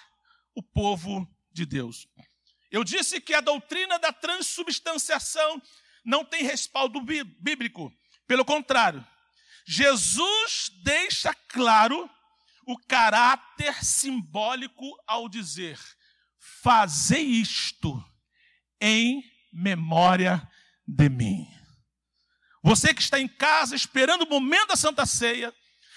o 0.54 0.62
povo 0.62 1.26
de 1.52 1.64
Deus. 1.64 2.06
Eu 2.70 2.82
disse 2.82 3.20
que 3.20 3.34
a 3.34 3.40
doutrina 3.40 3.98
da 3.98 4.12
transubstanciação 4.12 5.62
não 6.04 6.24
tem 6.24 6.42
respaldo 6.42 7.00
bíblico, 7.00 7.92
pelo 8.26 8.44
contrário, 8.44 9.06
Jesus 9.66 10.70
deixa 10.82 11.34
claro 11.48 12.08
o 12.66 12.76
caráter 12.86 13.84
simbólico 13.84 14.84
ao 15.06 15.28
dizer: 15.28 15.78
Fazei 16.62 17.22
isto 17.22 18.02
em 18.80 19.22
memória 19.52 20.46
de 20.86 21.08
mim. 21.08 21.46
Você 22.62 22.94
que 22.94 23.02
está 23.02 23.18
em 23.18 23.28
casa 23.28 23.74
esperando 23.74 24.22
o 24.22 24.28
momento 24.28 24.68
da 24.68 24.76
Santa 24.76 25.04
Ceia, 25.04 25.52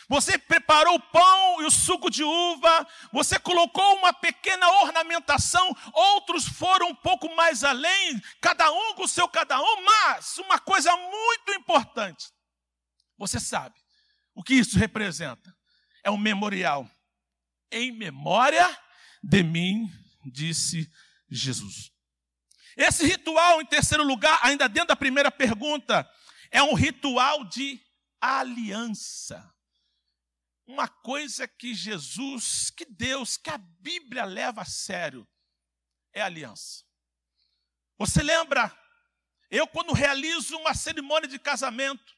Você 0.07 0.37
preparou 0.37 0.95
o 0.95 0.99
pão 0.99 1.61
e 1.61 1.65
o 1.65 1.71
suco 1.71 2.11
de 2.11 2.23
uva, 2.23 2.87
você 3.11 3.39
colocou 3.39 3.95
uma 3.95 4.13
pequena 4.13 4.69
ornamentação, 4.83 5.75
outros 5.91 6.47
foram 6.47 6.89
um 6.89 6.95
pouco 6.95 7.33
mais 7.35 7.63
além, 7.63 8.21
cada 8.39 8.71
um 8.71 8.93
com 8.93 9.03
o 9.03 9.07
seu 9.07 9.27
cada 9.27 9.59
um, 9.59 9.83
mas 9.83 10.37
uma 10.37 10.59
coisa 10.59 10.95
muito 10.95 11.53
importante. 11.53 12.27
Você 13.17 13.39
sabe 13.39 13.75
o 14.33 14.43
que 14.43 14.53
isso 14.53 14.77
representa? 14.77 15.55
É 16.03 16.11
um 16.11 16.17
memorial. 16.17 16.89
Em 17.71 17.91
memória 17.91 18.65
de 19.23 19.43
mim, 19.43 19.91
disse 20.25 20.91
Jesus. 21.29 21.91
Esse 22.77 23.05
ritual, 23.05 23.61
em 23.61 23.65
terceiro 23.65 24.03
lugar, 24.03 24.39
ainda 24.43 24.67
dentro 24.67 24.89
da 24.89 24.95
primeira 24.95 25.31
pergunta, 25.31 26.09
é 26.51 26.61
um 26.61 26.73
ritual 26.73 27.45
de 27.45 27.81
aliança 28.19 29.55
uma 30.67 30.87
coisa 30.87 31.47
que 31.47 31.73
Jesus, 31.73 32.69
que 32.71 32.85
Deus, 32.85 33.37
que 33.37 33.49
a 33.49 33.57
Bíblia 33.57 34.25
leva 34.25 34.61
a 34.61 34.65
sério 34.65 35.27
é 36.11 36.21
aliança. 36.21 36.83
Você 37.97 38.23
lembra? 38.23 38.75
Eu, 39.49 39.67
quando 39.67 39.93
realizo 39.93 40.57
uma 40.57 40.73
cerimônia 40.73 41.29
de 41.29 41.37
casamento, 41.37 42.14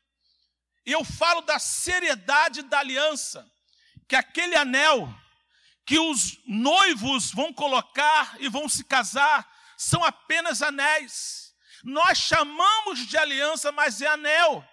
eu 0.94 1.03
falo 1.03 1.41
da 1.41 1.60
seriedade 1.60 2.62
da 2.63 2.79
aliança, 2.79 3.46
que 4.08 4.15
aquele 4.15 4.56
anel 4.56 5.13
que 5.86 6.00
os 6.00 6.38
noivos 6.46 7.32
vão 7.32 7.53
colocar 7.53 8.36
e 8.39 8.50
vão 8.50 8.67
se 8.67 8.84
casar 8.84 9.48
são 9.77 10.03
apenas 10.03 10.62
anéis. 10.62 11.53
Nós 11.84 12.17
chamamos 12.17 13.06
de 13.06 13.17
aliança, 13.17 13.72
mas 13.72 14.01
é 14.01 14.08
anel. 14.08 14.67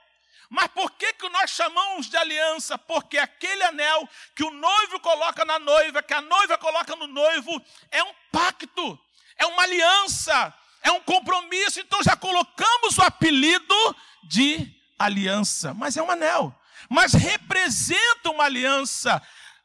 Mas 0.49 0.69
por 0.69 0.91
que, 0.93 1.13
que 1.15 1.29
nós 1.29 1.51
chamamos 1.51 2.09
de 2.09 2.17
aliança? 2.17 2.79
Porque 2.79 3.19
aquele 3.19 3.63
anel 3.65 4.09
que 4.37 4.45
o 4.45 4.51
noivo 4.51 5.01
coloca 5.01 5.45
na 5.45 5.59
noiva, 5.59 6.03
que 6.03 6.15
a 6.15 6.21
noiva 6.21 6.57
coloca 6.59 6.95
no 6.97 7.07
noivo, 7.07 7.61
é 7.91 8.03
um 8.03 8.15
pacto, 8.31 8.99
é 9.37 9.47
uma 9.47 9.63
aliança, 9.63 10.55
é 10.83 10.93
um 10.93 11.01
compromisso. 11.01 11.81
Então 11.81 12.03
já 12.03 12.17
colocamos 12.17 12.99
o 12.99 13.03
apelido 13.03 13.97
de 14.25 14.84
aliança, 14.99 15.75
mas 15.75 15.97
é 15.97 16.03
um 16.03 16.11
anel. 16.11 16.55
Mas 16.89 17.13
representa 17.13 18.31
uma 18.31 18.45
aliança. 18.45 19.21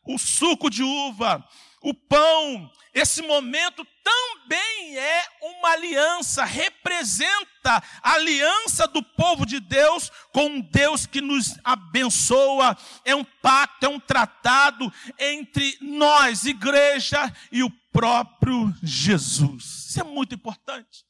O 0.06 0.18
suco 0.18 0.70
de 0.70 0.82
uva, 0.82 1.46
o 1.82 1.94
pão, 1.94 2.72
esse 2.94 3.22
momento 3.22 3.86
também 4.04 4.98
é 4.98 5.24
uma 5.42 5.70
aliança, 5.70 6.44
representa 6.44 7.84
a 8.02 8.14
aliança 8.14 8.88
do 8.88 9.04
povo 9.04 9.46
de 9.46 9.60
Deus 9.60 10.12
com 10.34 10.48
um 10.48 10.62
Deus 10.62 11.06
que 11.06 11.22
nos 11.22 11.56
abençoa. 11.64 12.76
É 13.06 13.14
um 13.14 13.24
pacto, 13.24 13.86
é 13.86 13.90
um 13.90 14.00
tratado 14.00 14.92
entre 15.18 15.78
nós, 15.82 16.46
igreja, 16.46 17.32
e 17.52 17.64
o 17.64 17.70
próprio 17.92 18.74
Jesus. 18.82 19.88
Isso 19.90 20.00
é 20.02 20.04
muito 20.04 20.34
importante. 20.34 21.06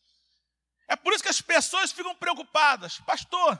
É 0.87 0.95
por 0.95 1.13
isso 1.13 1.23
que 1.23 1.29
as 1.29 1.41
pessoas 1.41 1.91
ficam 1.91 2.15
preocupadas. 2.15 2.99
Pastor, 3.05 3.59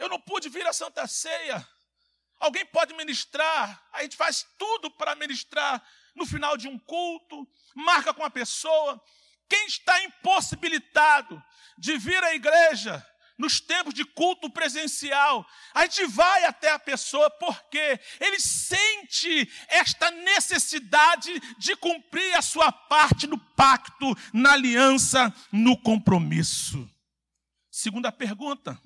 eu 0.00 0.08
não 0.08 0.18
pude 0.18 0.48
vir 0.48 0.66
à 0.66 0.72
Santa 0.72 1.06
Ceia. 1.06 1.64
Alguém 2.40 2.64
pode 2.64 2.94
ministrar, 2.94 3.86
a 3.92 4.02
gente 4.02 4.16
faz 4.16 4.46
tudo 4.58 4.90
para 4.90 5.14
ministrar 5.14 5.80
no 6.16 6.24
final 6.24 6.56
de 6.56 6.66
um 6.66 6.78
culto, 6.78 7.46
marca 7.74 8.14
com 8.14 8.24
a 8.24 8.30
pessoa. 8.30 9.00
Quem 9.46 9.66
está 9.66 10.02
impossibilitado 10.02 11.40
de 11.76 11.98
vir 11.98 12.22
à 12.24 12.34
igreja 12.34 13.06
nos 13.36 13.60
tempos 13.60 13.92
de 13.92 14.04
culto 14.04 14.50
presencial, 14.50 15.46
a 15.74 15.82
gente 15.82 16.06
vai 16.06 16.44
até 16.44 16.72
a 16.72 16.78
pessoa 16.78 17.30
porque 17.30 18.00
ele 18.18 18.40
sente 18.40 19.50
esta 19.68 20.10
necessidade 20.10 21.38
de 21.58 21.76
cumprir 21.76 22.34
a 22.36 22.42
sua 22.42 22.72
parte 22.72 23.26
no 23.26 23.38
pacto, 23.38 24.14
na 24.32 24.52
aliança, 24.52 25.34
no 25.52 25.76
compromisso. 25.76 26.88
Segunda 27.70 28.10
pergunta: 28.12 28.80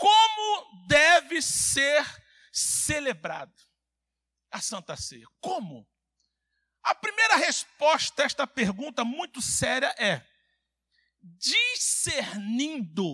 como 0.00 0.86
deve 0.86 1.42
ser 1.42 2.02
celebrado 2.50 3.54
a 4.50 4.58
Santa 4.58 4.96
Ceia. 4.96 5.26
Como? 5.40 5.86
A 6.82 6.94
primeira 6.94 7.36
resposta 7.36 8.22
a 8.22 8.24
esta 8.24 8.46
pergunta 8.46 9.04
muito 9.04 9.42
séria 9.42 9.94
é: 9.98 10.26
discernindo 11.20 13.04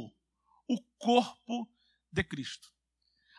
o 0.68 0.81
corpo 0.96 1.68
de 2.12 2.22
Cristo. 2.22 2.72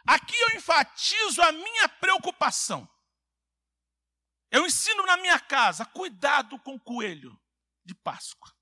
Aqui 0.06 0.36
eu 0.36 0.58
enfatizo 0.58 1.42
a 1.42 1.54
minha 1.54 1.88
preocupação. 1.88 2.88
Eu 4.52 4.66
ensino 4.66 5.06
na 5.06 5.16
minha 5.16 5.40
casa: 5.40 5.86
cuidado 5.86 6.60
com 6.60 6.76
o 6.76 6.80
coelho 6.82 7.40
de 7.86 7.96
Páscoa. 7.96 8.54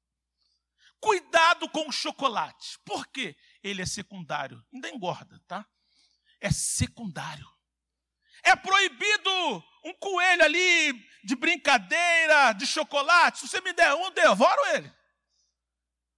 Cuidado 1.00 1.70
com 1.70 1.88
o 1.88 1.92
chocolate. 1.92 2.80
Por 2.86 3.08
quê? 3.08 3.36
Ele 3.68 3.82
é 3.82 3.86
secundário, 3.86 4.64
ainda 4.74 4.90
engorda, 4.90 5.42
tá? 5.48 5.66
é 6.46 6.52
secundário. 6.52 7.48
É 8.44 8.56
proibido 8.56 9.64
um 9.84 9.94
coelho 9.96 10.44
ali 10.44 10.94
de 11.24 11.36
brincadeira, 11.36 12.54
de 12.54 12.68
chocolate. 12.68 13.40
Se 13.40 13.48
você 13.48 13.62
me 13.62 13.74
der 13.74 13.94
um, 13.96 14.12
devoro 14.12 14.66
ele. 14.76 14.94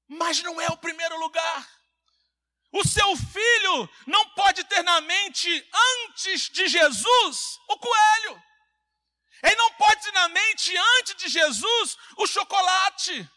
Mas 0.08 0.42
não 0.44 0.60
é 0.60 0.68
o 0.68 0.78
primeiro 0.78 1.18
lugar. 1.20 1.70
O 2.74 2.86
seu 2.86 3.16
filho 3.16 3.90
não 4.06 4.30
pode 4.32 4.64
ter 4.66 4.84
na 4.84 5.00
mente, 5.00 5.70
antes 6.04 6.50
de 6.50 6.68
Jesus, 6.68 7.60
o 7.70 7.78
coelho. 7.78 8.44
Ele 9.44 9.56
não 9.56 9.74
pode 9.76 10.02
ter 10.02 10.12
na 10.12 10.28
mente, 10.28 10.76
antes 11.00 11.16
de 11.16 11.30
Jesus, 11.30 11.98
o 12.18 12.28
chocolate. 12.28 13.30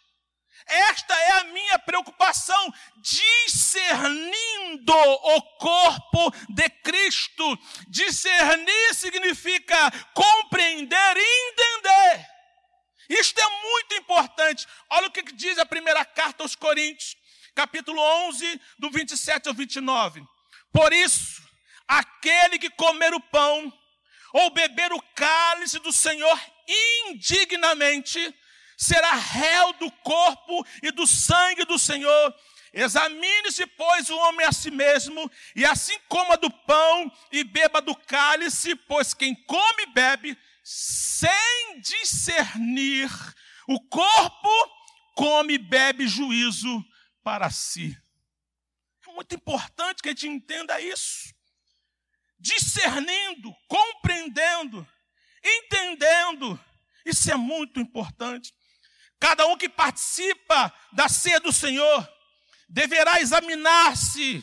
Esta 0.70 1.14
é 1.14 1.33
a 1.40 1.44
minha 1.44 1.78
preocupação, 1.80 2.72
discernindo 2.98 4.92
o 4.92 5.42
corpo 5.59 6.33
de 6.48 6.68
Cristo. 6.68 7.59
Discernir 7.88 8.94
significa 8.94 9.90
compreender 10.14 11.16
e 11.16 11.50
entender. 11.50 12.26
Isto 13.09 13.40
é 13.40 13.62
muito 13.62 13.94
importante. 13.96 14.66
Olha 14.88 15.09
o 15.09 15.11
que 15.11 15.22
diz 15.22 15.59
a 15.59 15.66
primeira 15.66 16.04
carta 16.04 16.44
aos 16.44 16.54
Coríntios, 16.54 17.16
capítulo 17.54 18.00
11, 18.28 18.61
do 18.78 18.90
27 18.90 19.48
ao 19.48 19.54
29. 19.54 20.22
Por 20.72 20.92
isso, 20.92 21.42
aquele 21.88 22.61
que 22.61 22.70
comer 22.70 23.12
o 23.12 23.20
pão 23.20 23.72
ou 24.33 24.50
beber 24.50 24.92
o 24.92 25.02
cálice 25.16 25.80
do 25.80 25.92
Senhor 25.92 26.40
indignamente, 27.09 28.33
será 28.80 29.14
réu 29.14 29.74
do 29.74 29.90
corpo 29.92 30.66
e 30.82 30.90
do 30.90 31.06
sangue 31.06 31.66
do 31.66 31.78
Senhor. 31.78 32.34
Examine-se, 32.72 33.66
pois, 33.66 34.08
o 34.08 34.16
homem 34.16 34.46
a 34.46 34.52
si 34.52 34.70
mesmo, 34.70 35.30
e 35.54 35.66
assim 35.66 35.98
coma 36.08 36.36
do 36.38 36.50
pão 36.50 37.12
e 37.30 37.44
beba 37.44 37.82
do 37.82 37.94
cálice, 37.94 38.74
pois 38.74 39.12
quem 39.12 39.34
come 39.44 39.82
e 39.82 39.92
bebe, 39.92 40.38
sem 40.64 41.80
discernir 41.80 43.10
o 43.68 43.78
corpo, 43.88 44.48
come 45.14 45.54
e 45.54 45.58
bebe 45.58 46.08
juízo 46.08 46.82
para 47.22 47.50
si. 47.50 47.94
É 49.06 49.12
muito 49.12 49.34
importante 49.34 50.02
que 50.02 50.08
a 50.08 50.12
gente 50.12 50.28
entenda 50.28 50.80
isso. 50.80 51.34
Discernindo, 52.38 53.52
compreendendo, 53.68 54.88
entendendo, 55.44 56.58
isso 57.04 57.30
é 57.30 57.36
muito 57.36 57.78
importante. 57.80 58.54
Cada 59.20 59.46
um 59.46 59.56
que 59.56 59.68
participa 59.68 60.74
da 60.92 61.06
ceia 61.09 61.38
do 61.38 61.52
Senhor 61.52 62.09
deverá 62.66 63.20
examinar-se 63.20 64.42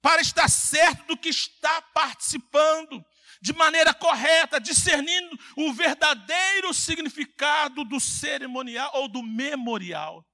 para 0.00 0.22
estar 0.22 0.48
certo 0.48 1.06
do 1.08 1.18
que 1.18 1.28
está 1.28 1.82
participando 1.82 3.04
de 3.42 3.52
maneira 3.52 3.92
correta, 3.92 4.58
discernindo 4.58 5.38
o 5.56 5.72
verdadeiro 5.72 6.72
significado 6.72 7.84
do 7.84 8.00
cerimonial 8.00 8.90
ou 8.94 9.06
do 9.08 9.22
memorial. 9.22 10.26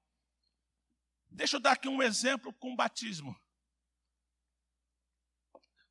Deixa 1.29 1.57
eu 1.57 1.61
dar 1.61 1.73
aqui 1.73 1.89
um 1.89 2.03
exemplo 2.03 2.53
com 2.53 2.73
o 2.73 2.77
batismo. 2.77 3.37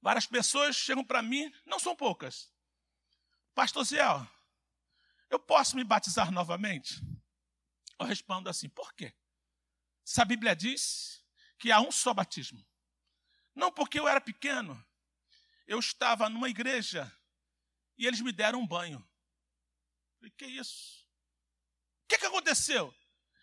Várias 0.02 0.26
pessoas 0.26 0.76
chegam 0.76 1.04
para 1.04 1.22
mim, 1.22 1.52
não 1.66 1.80
são 1.80 1.96
poucas. 1.96 2.52
Pastor 3.54 3.84
Zé, 3.84 4.02
eu 5.30 5.40
posso 5.40 5.76
me 5.76 5.84
batizar 5.84 6.32
novamente? 6.32 7.02
Eu 8.00 8.06
respondo 8.06 8.50
assim: 8.50 8.70
por 8.70 8.94
quê? 8.94 9.14
Se 10.04 10.22
a 10.22 10.26
Bíblia 10.26 10.56
diz 10.56 11.26
que 11.58 11.72
há 11.72 11.80
um 11.80 11.92
só 11.92 12.14
batismo. 12.14 12.66
Não 13.54 13.72
porque 13.72 14.00
eu 14.00 14.08
era 14.08 14.20
pequeno, 14.20 14.86
eu 15.66 15.80
estava 15.80 16.30
numa 16.30 16.50
igreja 16.50 17.12
e 17.98 18.06
eles 18.06 18.22
me 18.22 18.32
deram 18.32 18.60
um 18.60 18.68
banho. 18.68 19.06
Falei, 20.18 20.32
que 20.32 20.46
isso? 20.46 21.06
O 22.04 22.08
que, 22.08 22.18
que 22.18 22.26
aconteceu? 22.26 22.94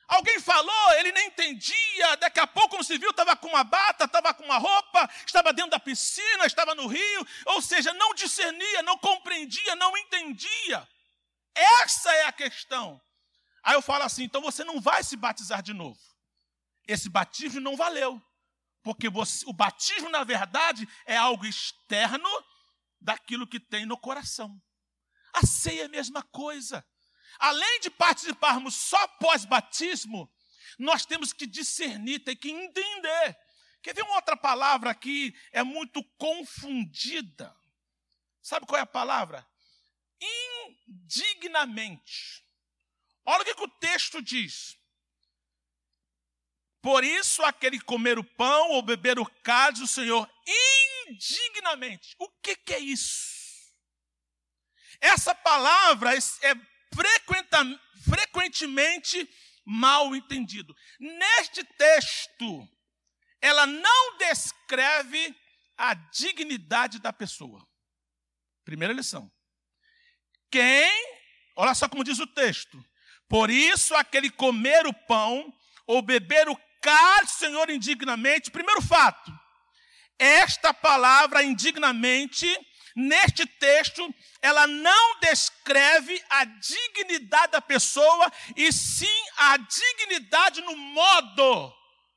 Alguém 0.07 0.38
falou, 0.41 0.93
ele 0.99 1.11
nem 1.12 1.29
entendia, 1.29 2.17
daqui 2.19 2.38
a 2.38 2.47
pouco 2.47 2.77
não 2.77 2.83
se 2.83 2.99
viu, 2.99 3.11
estava 3.11 3.35
com 3.35 3.49
uma 3.49 3.65
bata, 3.65 4.05
estava 4.05 4.35
com 4.35 4.45
uma 4.45 4.59
roupa, 4.59 5.09
estava 5.27 5.55
dentro 5.55 5.71
da 5.71 5.81
piscina, 5.81 6.45
estava 6.45 6.75
no 6.75 6.87
rio, 6.87 7.27
ou 7.47 7.62
seja, 7.62 7.95
não 7.95 8.12
discernia, 8.12 8.83
não 8.83 8.99
compreendia, 8.99 9.75
não 9.77 9.97
entendia. 9.97 10.87
Essa 11.55 12.12
é 12.15 12.25
a 12.25 12.33
questão. 12.33 13.01
Aí 13.62 13.75
eu 13.75 13.83
falo 13.83 14.05
assim: 14.05 14.25
então 14.25 14.40
você 14.40 14.64
não 14.64 14.81
vai 14.81 15.03
se 15.05 15.16
batizar 15.16 15.62
de 15.62 15.72
novo. 15.72 16.01
Esse 16.87 17.09
batismo 17.09 17.61
não 17.61 17.77
valeu. 17.77 18.20
Porque 18.83 19.09
você, 19.09 19.44
o 19.46 19.53
batismo, 19.53 20.09
na 20.09 20.25
verdade, 20.25 20.88
é 21.07 21.16
algo 21.16 21.46
externo 21.46 22.29
daquilo 23.01 23.46
que 23.46 23.61
tem 23.61 23.87
no 23.87 23.96
coração. 23.96 24.61
A 25.33 25.46
ceia 25.46 25.83
é 25.83 25.85
a 25.85 25.88
mesma 25.88 26.22
coisa. 26.22 26.85
Além 27.38 27.81
de 27.81 27.90
participarmos 27.90 28.75
só 28.75 29.07
pós-batismo, 29.18 30.31
nós 30.79 31.07
temos 31.07 31.33
que 31.33 31.46
discernir, 31.46 32.18
tem 32.20 32.37
que 32.37 32.51
entender. 32.51 33.38
Quer 33.83 33.94
ver 33.94 34.03
uma 34.03 34.16
outra 34.16 34.37
palavra 34.37 34.94
que 34.94 35.35
é 35.51 35.62
muito 35.62 36.03
confundida? 36.18 37.57
Sabe 38.40 38.66
qual 38.66 38.79
é 38.79 38.83
a 38.83 38.87
palavra? 38.87 39.46
Indignamente. 40.87 42.41
Olha 43.24 43.42
o 43.42 43.44
que, 43.44 43.54
que 43.54 43.64
o 43.64 43.68
texto 43.68 44.20
diz. 44.20 44.76
Por 46.80 47.04
isso, 47.04 47.42
aquele 47.44 47.80
comer 47.80 48.18
o 48.18 48.24
pão 48.24 48.70
ou 48.70 48.82
beber 48.82 49.18
o 49.18 49.26
cálice 49.42 49.82
do 49.82 49.87
Senhor 49.87 50.28
indignamente. 51.06 52.16
O 52.18 52.28
que, 52.28 52.56
que 52.56 52.74
é 52.74 52.78
isso? 52.80 53.40
Essa 55.00 55.35
palavra 55.35 56.11
é 56.14 56.54
frequentemente 58.04 59.28
mal 59.64 60.14
entendido. 60.14 60.76
Neste 60.98 61.62
texto, 61.64 62.68
ela 63.40 63.64
não 63.64 64.18
descreve 64.18 65.35
a 65.76 65.94
dignidade 65.94 66.98
da 66.98 67.12
pessoa. 67.12 67.66
Primeira 68.64 68.92
lição. 68.92 69.30
Quem, 70.50 70.90
olha 71.56 71.74
só 71.74 71.88
como 71.88 72.04
diz 72.04 72.18
o 72.18 72.26
texto. 72.26 72.85
Por 73.33 73.49
isso, 73.49 73.95
aquele 73.95 74.29
comer 74.29 74.87
o 74.87 74.92
pão 74.92 75.51
ou 75.87 76.03
beber 76.03 76.51
o 76.51 76.61
cálice, 76.83 77.38
Senhor, 77.38 77.71
indignamente. 77.71 78.51
Primeiro 78.51 78.83
fato, 78.83 79.33
esta 80.18 80.75
palavra 80.75 81.42
indignamente, 81.42 82.47
neste 82.95 83.47
texto, 83.47 84.07
ela 84.42 84.66
não 84.66 85.18
descreve 85.21 86.23
a 86.29 86.45
dignidade 86.45 87.53
da 87.53 87.62
pessoa, 87.62 88.31
e 88.55 88.71
sim 88.71 89.25
a 89.38 89.57
dignidade 89.57 90.61
no 90.61 90.77
modo 90.77 91.75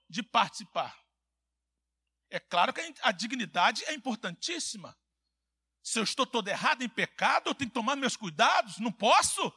de 0.09 0.21
participar. 0.21 0.93
É 2.29 2.41
claro 2.41 2.73
que 2.73 2.93
a 3.01 3.13
dignidade 3.13 3.85
é 3.85 3.93
importantíssima. 3.93 4.93
Se 5.81 5.97
eu 5.97 6.03
estou 6.03 6.25
todo 6.25 6.49
errado 6.49 6.81
em 6.81 6.89
pecado, 6.89 7.51
eu 7.51 7.55
tenho 7.55 7.69
que 7.69 7.73
tomar 7.73 7.95
meus 7.95 8.17
cuidados, 8.17 8.79
não 8.79 8.91
posso. 8.91 9.49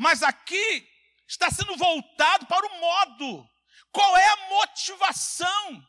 Mas 0.00 0.22
aqui 0.22 0.88
está 1.28 1.50
sendo 1.50 1.76
voltado 1.76 2.46
para 2.46 2.66
o 2.66 2.80
modo. 2.80 3.46
Qual 3.92 4.16
é 4.16 4.28
a 4.30 4.48
motivação? 4.48 5.86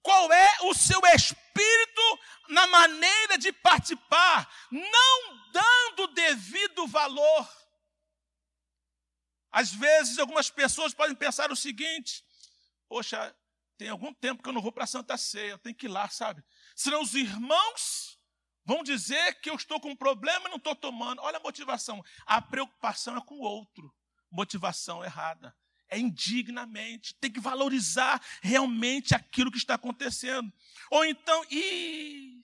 Qual 0.00 0.32
é 0.32 0.62
o 0.62 0.72
seu 0.72 0.98
espírito 1.14 2.18
na 2.48 2.66
maneira 2.68 3.36
de 3.36 3.52
participar, 3.52 4.50
não 4.70 5.50
dando 5.52 6.06
devido 6.14 6.86
valor? 6.86 7.46
Às 9.52 9.70
vezes, 9.70 10.18
algumas 10.18 10.48
pessoas 10.48 10.94
podem 10.94 11.14
pensar 11.14 11.52
o 11.52 11.56
seguinte: 11.56 12.24
poxa, 12.88 13.36
tem 13.76 13.90
algum 13.90 14.14
tempo 14.14 14.42
que 14.42 14.48
eu 14.48 14.54
não 14.54 14.62
vou 14.62 14.72
para 14.72 14.84
a 14.84 14.86
Santa 14.86 15.18
Ceia, 15.18 15.50
eu 15.50 15.58
tenho 15.58 15.76
que 15.76 15.84
ir 15.84 15.90
lá, 15.90 16.08
sabe? 16.08 16.42
Senão 16.74 17.02
os 17.02 17.14
irmãos 17.14 18.09
vão 18.64 18.82
dizer 18.82 19.40
que 19.40 19.50
eu 19.50 19.54
estou 19.54 19.80
com 19.80 19.90
um 19.90 19.96
problema 19.96 20.46
e 20.46 20.50
não 20.50 20.56
estou 20.56 20.74
tomando. 20.74 21.22
Olha 21.22 21.38
a 21.38 21.42
motivação. 21.42 22.04
A 22.26 22.40
preocupação 22.40 23.16
é 23.16 23.20
com 23.20 23.34
o 23.34 23.42
outro. 23.42 23.94
Motivação 24.30 25.04
errada 25.04 25.54
é 25.90 25.98
indignamente, 25.98 27.14
tem 27.16 27.30
que 27.30 27.40
valorizar 27.40 28.24
realmente 28.40 29.14
aquilo 29.14 29.50
que 29.50 29.58
está 29.58 29.74
acontecendo. 29.74 30.50
Ou 30.90 31.04
então, 31.04 31.44
e 31.50 32.42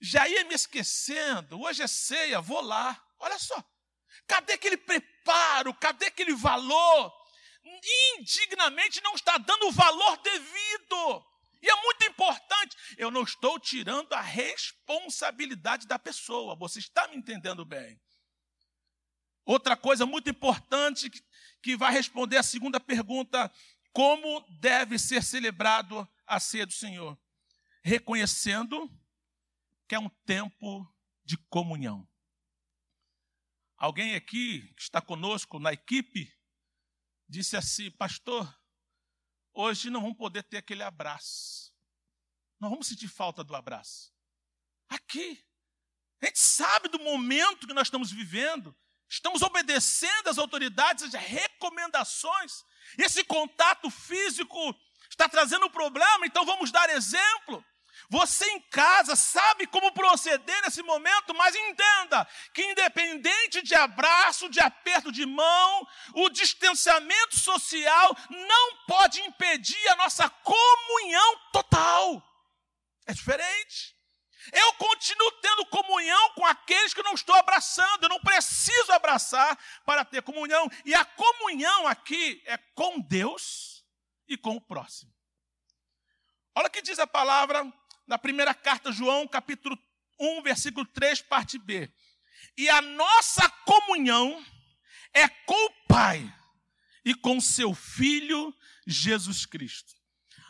já 0.00 0.26
ia 0.28 0.44
me 0.44 0.54
esquecendo, 0.54 1.60
hoje 1.60 1.82
é 1.82 1.86
ceia, 1.86 2.40
vou 2.40 2.60
lá. 2.60 3.02
Olha 3.18 3.38
só, 3.38 3.62
cadê 4.26 4.52
aquele 4.52 4.76
preparo, 4.76 5.74
cadê 5.74 6.06
aquele 6.06 6.34
valor? 6.34 7.12
Indignamente 8.18 9.02
não 9.02 9.14
está 9.14 9.36
dando 9.36 9.66
o 9.66 9.72
valor 9.72 10.16
devido. 10.18 11.26
E 11.64 11.70
é 11.70 11.82
muito 11.82 12.04
importante, 12.04 12.76
eu 12.98 13.10
não 13.10 13.22
estou 13.22 13.58
tirando 13.58 14.12
a 14.12 14.20
responsabilidade 14.20 15.86
da 15.86 15.98
pessoa, 15.98 16.54
você 16.54 16.78
está 16.78 17.08
me 17.08 17.16
entendendo 17.16 17.64
bem. 17.64 17.98
Outra 19.46 19.74
coisa 19.74 20.04
muito 20.04 20.28
importante 20.28 21.10
que 21.62 21.74
vai 21.74 21.90
responder 21.90 22.36
a 22.36 22.42
segunda 22.42 22.78
pergunta: 22.78 23.50
como 23.94 24.42
deve 24.60 24.98
ser 24.98 25.22
celebrado 25.22 26.06
a 26.26 26.38
ceia 26.38 26.66
do 26.66 26.72
Senhor? 26.72 27.18
Reconhecendo 27.82 28.90
que 29.88 29.94
é 29.94 29.98
um 29.98 30.10
tempo 30.26 30.86
de 31.24 31.38
comunhão. 31.48 32.06
Alguém 33.74 34.14
aqui 34.14 34.70
que 34.74 34.82
está 34.82 35.00
conosco 35.00 35.58
na 35.58 35.72
equipe 35.72 36.30
disse 37.26 37.56
assim: 37.56 37.90
Pastor, 37.90 38.54
hoje 39.54 39.88
não 39.88 40.00
vamos 40.00 40.16
poder 40.16 40.42
ter 40.42 40.58
aquele 40.58 40.82
abraço. 40.82 41.72
Não 42.60 42.68
vamos 42.68 42.86
sentir 42.86 43.08
falta 43.08 43.42
do 43.44 43.54
abraço. 43.54 44.12
Aqui, 44.88 45.42
a 46.20 46.26
gente 46.26 46.38
sabe 46.38 46.88
do 46.88 46.98
momento 46.98 47.66
que 47.66 47.74
nós 47.74 47.86
estamos 47.86 48.10
vivendo. 48.10 48.76
Estamos 49.08 49.42
obedecendo 49.42 50.28
às 50.28 50.38
autoridades, 50.38 51.04
às 51.04 51.14
recomendações. 51.14 52.64
Esse 52.98 53.22
contato 53.24 53.90
físico 53.90 54.74
está 55.10 55.28
trazendo 55.28 55.66
um 55.66 55.70
problema, 55.70 56.26
então 56.26 56.44
vamos 56.44 56.70
dar 56.70 56.90
exemplo. 56.90 57.64
Você 58.10 58.44
em 58.50 58.60
casa 58.60 59.16
sabe 59.16 59.66
como 59.66 59.92
proceder 59.92 60.62
nesse 60.62 60.82
momento, 60.82 61.34
mas 61.34 61.54
entenda 61.54 62.26
que, 62.52 62.62
independente 62.62 63.62
de 63.62 63.74
abraço, 63.74 64.48
de 64.48 64.60
aperto 64.60 65.10
de 65.10 65.24
mão, 65.24 65.88
o 66.14 66.28
distanciamento 66.28 67.38
social 67.38 68.16
não 68.30 68.76
pode 68.86 69.20
impedir 69.22 69.88
a 69.88 69.96
nossa 69.96 70.28
comunhão 70.28 71.38
total. 71.52 72.22
É 73.06 73.12
diferente. 73.12 73.94
Eu 74.52 74.74
continuo 74.74 75.32
tendo 75.40 75.66
comunhão 75.66 76.30
com 76.34 76.44
aqueles 76.44 76.92
que 76.92 77.02
não 77.02 77.14
estou 77.14 77.34
abraçando, 77.34 78.04
eu 78.04 78.10
não 78.10 78.20
preciso 78.20 78.92
abraçar 78.92 79.58
para 79.84 80.04
ter 80.04 80.22
comunhão. 80.22 80.68
E 80.84 80.94
a 80.94 81.04
comunhão 81.04 81.86
aqui 81.86 82.42
é 82.44 82.58
com 82.74 83.00
Deus 83.00 83.84
e 84.28 84.36
com 84.36 84.56
o 84.56 84.60
próximo. 84.60 85.12
Olha 86.54 86.68
o 86.68 86.70
que 86.70 86.82
diz 86.82 86.98
a 86.98 87.06
palavra 87.06 87.64
na 88.06 88.18
primeira 88.18 88.54
carta 88.54 88.92
João, 88.92 89.26
capítulo 89.26 89.78
1, 90.18 90.42
versículo 90.42 90.86
3, 90.86 91.22
parte 91.22 91.58
B. 91.58 91.90
E 92.56 92.68
a 92.68 92.80
nossa 92.80 93.48
comunhão 93.64 94.44
é 95.12 95.28
com 95.28 95.66
o 95.66 95.70
Pai 95.88 96.32
e 97.04 97.14
com 97.14 97.40
seu 97.40 97.74
Filho 97.74 98.54
Jesus 98.86 99.46
Cristo. 99.46 99.94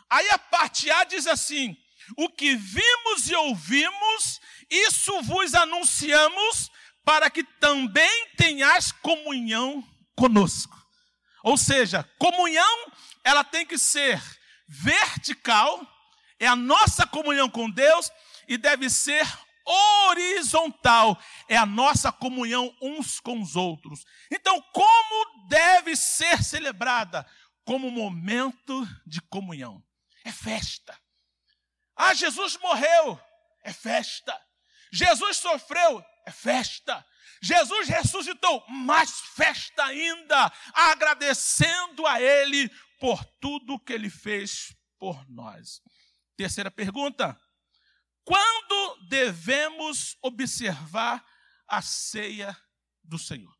Aí 0.09 0.29
a 0.29 0.37
parte 0.37 0.89
A 0.91 1.03
diz 1.03 1.27
assim: 1.27 1.75
o 2.17 2.29
que 2.29 2.55
vimos 2.55 3.29
e 3.29 3.35
ouvimos, 3.35 4.39
isso 4.69 5.21
vos 5.23 5.53
anunciamos, 5.55 6.69
para 7.03 7.29
que 7.29 7.43
também 7.43 8.29
tenhais 8.35 8.91
comunhão 8.91 9.83
conosco. 10.15 10.75
Ou 11.43 11.57
seja, 11.57 12.03
comunhão, 12.17 12.91
ela 13.23 13.43
tem 13.43 13.65
que 13.65 13.77
ser 13.77 14.21
vertical, 14.67 15.87
é 16.39 16.47
a 16.47 16.55
nossa 16.55 17.05
comunhão 17.07 17.49
com 17.49 17.69
Deus, 17.69 18.11
e 18.47 18.57
deve 18.57 18.89
ser 18.89 19.25
horizontal, 19.65 21.19
é 21.49 21.57
a 21.57 21.65
nossa 21.65 22.11
comunhão 22.11 22.75
uns 22.81 23.19
com 23.19 23.41
os 23.41 23.55
outros. 23.55 24.05
Então, 24.31 24.61
como 24.73 25.47
deve 25.47 25.95
ser 25.95 26.43
celebrada? 26.43 27.25
Como 27.65 27.89
momento 27.89 28.87
de 29.07 29.19
comunhão. 29.21 29.83
É 30.23 30.31
festa. 30.31 30.99
Ah, 31.95 32.13
Jesus 32.13 32.57
morreu, 32.57 33.19
é 33.63 33.73
festa. 33.73 34.39
Jesus 34.91 35.37
sofreu, 35.37 36.03
é 36.25 36.31
festa. 36.31 37.05
Jesus 37.41 37.87
ressuscitou, 37.87 38.63
mais 38.69 39.19
festa 39.35 39.85
ainda, 39.85 40.51
agradecendo 40.73 42.05
a 42.05 42.21
Ele 42.21 42.69
por 42.99 43.23
tudo 43.41 43.79
que 43.79 43.93
Ele 43.93 44.09
fez 44.09 44.75
por 44.99 45.27
nós. 45.29 45.81
Terceira 46.35 46.69
pergunta: 46.69 47.39
quando 48.23 49.07
devemos 49.07 50.17
observar 50.21 51.25
a 51.67 51.81
ceia 51.81 52.55
do 53.03 53.17
Senhor? 53.17 53.55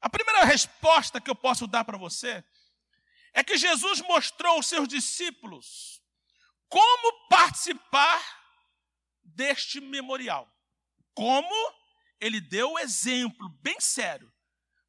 A 0.00 0.08
primeira 0.08 0.44
resposta 0.44 1.20
que 1.20 1.30
eu 1.30 1.34
posso 1.34 1.66
dar 1.66 1.84
para 1.84 1.98
você 1.98 2.44
é 3.34 3.44
que 3.44 3.58
Jesus 3.58 4.00
mostrou 4.02 4.56
aos 4.56 4.66
seus 4.66 4.88
discípulos 4.88 6.02
como 6.68 7.28
participar 7.28 8.20
deste 9.22 9.80
memorial. 9.80 10.50
Como 11.14 11.54
ele 12.20 12.40
deu 12.40 12.72
o 12.72 12.78
exemplo 12.78 13.48
bem 13.60 13.78
sério, 13.80 14.32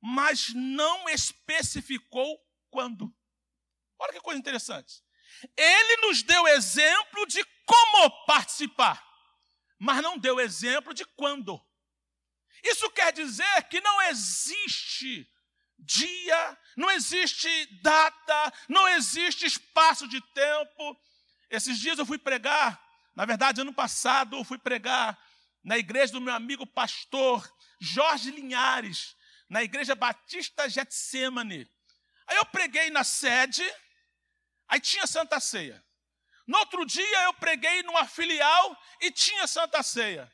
mas 0.01 0.53
não 0.53 1.09
especificou 1.09 2.39
quando. 2.69 3.13
Olha 3.99 4.13
que 4.13 4.21
coisa 4.21 4.39
interessante. 4.39 5.03
Ele 5.55 6.07
nos 6.07 6.23
deu 6.23 6.47
exemplo 6.47 7.25
de 7.27 7.43
como 7.65 8.25
participar, 8.25 9.03
mas 9.79 10.01
não 10.01 10.17
deu 10.17 10.39
exemplo 10.39 10.93
de 10.93 11.05
quando. 11.05 11.59
Isso 12.63 12.89
quer 12.91 13.11
dizer 13.11 13.63
que 13.69 13.81
não 13.81 14.01
existe 14.03 15.27
dia, 15.79 16.59
não 16.77 16.91
existe 16.91 17.65
data, 17.81 18.53
não 18.69 18.87
existe 18.89 19.45
espaço 19.45 20.07
de 20.07 20.21
tempo. 20.33 20.99
Esses 21.49 21.79
dias 21.79 21.97
eu 21.97 22.05
fui 22.05 22.17
pregar, 22.17 22.79
na 23.15 23.25
verdade, 23.25 23.61
ano 23.61 23.73
passado, 23.73 24.37
eu 24.37 24.43
fui 24.43 24.57
pregar 24.57 25.17
na 25.63 25.77
igreja 25.77 26.13
do 26.13 26.21
meu 26.21 26.33
amigo 26.33 26.65
pastor 26.65 27.51
Jorge 27.79 28.31
Linhares, 28.31 29.15
na 29.49 29.63
igreja 29.63 29.95
Batista 29.95 30.69
Getsemane. 30.69 31.69
Aí 32.27 32.37
eu 32.37 32.45
preguei 32.45 32.89
na 32.89 33.03
sede, 33.03 33.63
aí 34.71 34.79
tinha 34.79 35.05
Santa 35.05 35.39
Ceia. 35.39 35.83
No 36.47 36.57
outro 36.59 36.85
dia 36.85 37.23
eu 37.23 37.33
preguei 37.33 37.83
numa 37.83 38.07
filial 38.07 38.81
e 39.01 39.11
tinha 39.11 39.45
Santa 39.45 39.83
Ceia. 39.83 40.31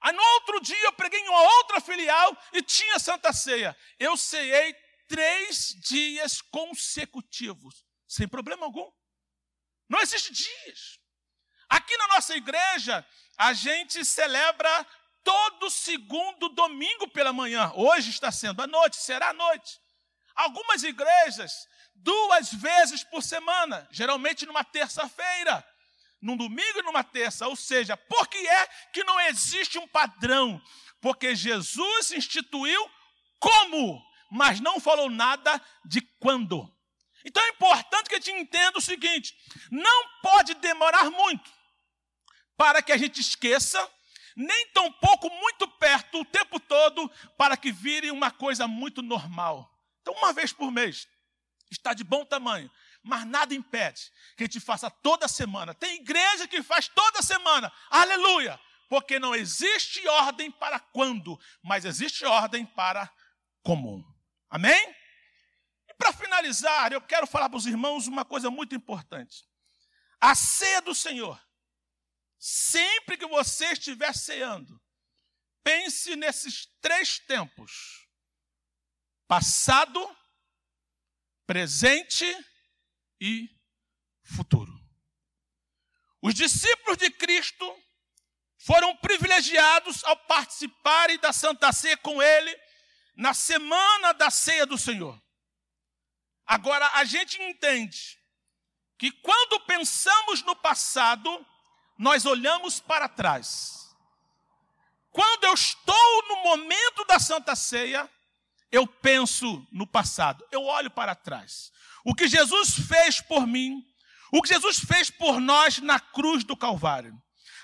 Aí 0.00 0.12
no 0.12 0.22
outro 0.22 0.60
dia 0.60 0.84
eu 0.84 0.92
preguei 0.94 1.20
em 1.20 1.28
uma 1.28 1.42
outra 1.42 1.80
filial 1.80 2.36
e 2.54 2.62
tinha 2.62 2.98
Santa 2.98 3.32
Ceia. 3.32 3.76
Eu 3.98 4.16
ceiei 4.16 4.74
três 5.06 5.74
dias 5.80 6.40
consecutivos, 6.40 7.84
sem 8.08 8.26
problema 8.26 8.64
algum. 8.64 8.90
Não 9.88 10.00
existe 10.00 10.32
dias. 10.32 10.98
Aqui 11.68 11.96
na 11.98 12.08
nossa 12.08 12.34
igreja, 12.34 13.06
a 13.36 13.52
gente 13.52 14.04
celebra 14.04 14.86
todo 15.22 15.70
segundo 15.70 16.48
domingo 16.50 17.08
pela 17.08 17.32
manhã. 17.32 17.72
Hoje 17.74 18.10
está 18.10 18.32
sendo 18.32 18.62
à 18.62 18.66
noite, 18.66 18.96
será 18.96 19.30
à 19.30 19.34
noite. 19.34 19.80
Algumas 20.34 20.82
igrejas, 20.82 21.66
duas 21.96 22.52
vezes 22.52 23.02
por 23.04 23.22
semana, 23.22 23.88
geralmente 23.90 24.46
numa 24.46 24.64
terça-feira 24.64 25.64
num 26.20 26.36
domingo 26.36 26.78
e 26.78 26.82
numa 26.82 27.04
terça. 27.04 27.46
Ou 27.46 27.56
seja, 27.56 27.96
por 27.96 28.26
que 28.28 28.38
é 28.38 28.66
que 28.92 29.04
não 29.04 29.20
existe 29.20 29.78
um 29.78 29.86
padrão? 29.88 30.60
Porque 31.00 31.34
Jesus 31.34 32.10
instituiu 32.12 32.90
como, 33.38 34.02
mas 34.30 34.60
não 34.60 34.80
falou 34.80 35.10
nada 35.10 35.60
de 35.84 36.00
quando. 36.18 36.72
Então 37.24 37.42
é 37.42 37.50
importante 37.50 38.08
que 38.08 38.14
a 38.14 38.18
gente 38.18 38.32
entenda 38.32 38.78
o 38.78 38.82
seguinte: 38.82 39.34
não 39.70 40.20
pode 40.22 40.54
demorar 40.54 41.10
muito 41.10 41.50
para 42.56 42.82
que 42.82 42.92
a 42.92 42.96
gente 42.96 43.20
esqueça, 43.20 43.78
nem 44.34 44.68
tão 44.72 44.90
pouco 44.92 45.28
muito 45.28 45.68
perto 45.68 46.20
o 46.20 46.24
tempo 46.24 46.58
todo 46.58 47.10
para 47.36 47.56
que 47.56 47.70
vire 47.70 48.10
uma 48.10 48.30
coisa 48.30 48.66
muito 48.66 49.02
normal. 49.02 49.70
Então, 50.00 50.14
uma 50.14 50.32
vez 50.32 50.52
por 50.52 50.70
mês, 50.70 51.08
está 51.70 51.92
de 51.92 52.04
bom 52.04 52.24
tamanho 52.24 52.70
mas 53.06 53.24
nada 53.24 53.54
impede 53.54 54.12
que 54.36 54.42
a 54.42 54.46
gente 54.46 54.58
faça 54.58 54.90
toda 54.90 55.28
semana. 55.28 55.72
Tem 55.72 56.00
igreja 56.00 56.48
que 56.48 56.60
faz 56.60 56.88
toda 56.88 57.22
semana, 57.22 57.72
aleluia, 57.88 58.60
porque 58.88 59.18
não 59.20 59.32
existe 59.32 60.06
ordem 60.08 60.50
para 60.50 60.80
quando, 60.80 61.38
mas 61.62 61.84
existe 61.84 62.24
ordem 62.24 62.66
para 62.66 63.08
comum. 63.62 64.04
Amém? 64.50 64.94
E 65.88 65.94
para 65.94 66.12
finalizar, 66.12 66.92
eu 66.92 67.00
quero 67.00 67.28
falar 67.28 67.48
para 67.48 67.58
os 67.58 67.66
irmãos 67.66 68.08
uma 68.08 68.24
coisa 68.24 68.50
muito 68.50 68.74
importante. 68.74 69.48
A 70.20 70.34
ceia 70.34 70.82
do 70.82 70.94
Senhor, 70.94 71.40
sempre 72.36 73.16
que 73.16 73.26
você 73.26 73.66
estiver 73.66 74.12
ceando, 74.14 74.82
pense 75.62 76.16
nesses 76.16 76.66
três 76.80 77.20
tempos: 77.20 78.08
passado, 79.28 80.00
presente 81.46 82.26
e 83.20 83.48
futuro. 84.22 84.72
Os 86.20 86.34
discípulos 86.34 86.98
de 86.98 87.10
Cristo 87.10 87.64
foram 88.58 88.96
privilegiados 88.96 90.02
ao 90.04 90.16
participarem 90.26 91.18
da 91.18 91.32
Santa 91.32 91.72
Ceia 91.72 91.96
com 91.96 92.20
ele 92.20 92.58
na 93.14 93.32
semana 93.32 94.12
da 94.12 94.30
ceia 94.30 94.66
do 94.66 94.76
Senhor. 94.76 95.20
Agora, 96.44 96.86
a 96.94 97.04
gente 97.04 97.40
entende 97.42 98.18
que 98.98 99.10
quando 99.10 99.60
pensamos 99.60 100.42
no 100.42 100.56
passado, 100.56 101.46
nós 101.98 102.26
olhamos 102.26 102.80
para 102.80 103.08
trás. 103.08 103.94
Quando 105.10 105.44
eu 105.44 105.54
estou 105.54 106.28
no 106.28 106.36
momento 106.42 107.04
da 107.06 107.18
Santa 107.18 107.56
Ceia, 107.56 108.10
eu 108.76 108.86
penso 108.86 109.66
no 109.72 109.86
passado, 109.86 110.44
eu 110.52 110.62
olho 110.64 110.90
para 110.90 111.14
trás. 111.14 111.72
O 112.04 112.14
que 112.14 112.28
Jesus 112.28 112.78
fez 112.86 113.20
por 113.22 113.46
mim, 113.46 113.82
o 114.30 114.42
que 114.42 114.50
Jesus 114.50 114.78
fez 114.78 115.08
por 115.10 115.40
nós 115.40 115.78
na 115.78 115.98
cruz 115.98 116.44
do 116.44 116.54
Calvário. 116.54 117.14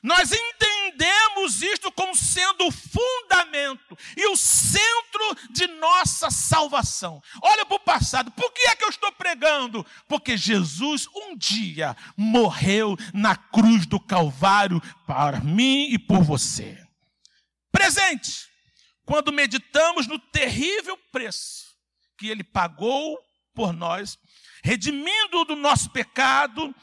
Nós 0.03 0.33
entendemos 0.33 1.62
isto 1.62 1.92
como 1.92 2.16
sendo 2.16 2.66
o 2.66 2.72
fundamento 2.72 3.96
e 4.16 4.27
o 4.27 4.37
centro 4.37 5.37
de 5.51 5.68
nossa 5.68 6.29
salvação. 6.31 7.22
Olha 7.40 7.64
para 7.64 7.77
o 7.77 7.81
passado. 7.81 8.31
Por 8.33 8.51
que 8.53 8.62
é 8.62 8.75
que 8.75 8.85
eu 8.85 8.88
estou 8.88 9.12
pregando? 9.12 9.87
Porque 10.09 10.37
Jesus 10.37 11.07
um 11.14 11.37
dia 11.37 11.96
morreu 12.16 12.96
na 13.14 13.37
cruz 13.37 13.87
do 13.87 14.01
Calvário 14.01 14.83
para 15.07 15.40
mim 15.40 15.88
e 15.90 15.98
por 15.98 16.22
você. 16.25 16.77
Presente, 17.70 18.52
quando 19.12 19.31
meditamos 19.31 20.07
no 20.07 20.18
terrível 20.18 20.96
preço 21.12 21.77
que 22.16 22.31
ele 22.31 22.42
pagou 22.42 23.18
por 23.55 23.70
nós, 23.70 24.18
redimindo 24.64 25.44
do 25.44 25.55
nosso 25.55 25.90
pecado 25.90 26.75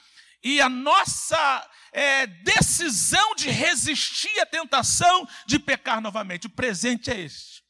e 0.44 0.62
a 0.62 0.70
nossa 0.70 1.72
é, 1.92 2.28
decisão 2.28 3.34
de 3.34 3.50
resistir 3.50 4.40
à 4.42 4.46
tentação 4.46 5.28
de 5.48 5.58
pecar 5.58 6.00
novamente. 6.00 6.46
O 6.46 6.52
presente 6.52 7.10
é 7.10 7.20
este. 7.20 7.64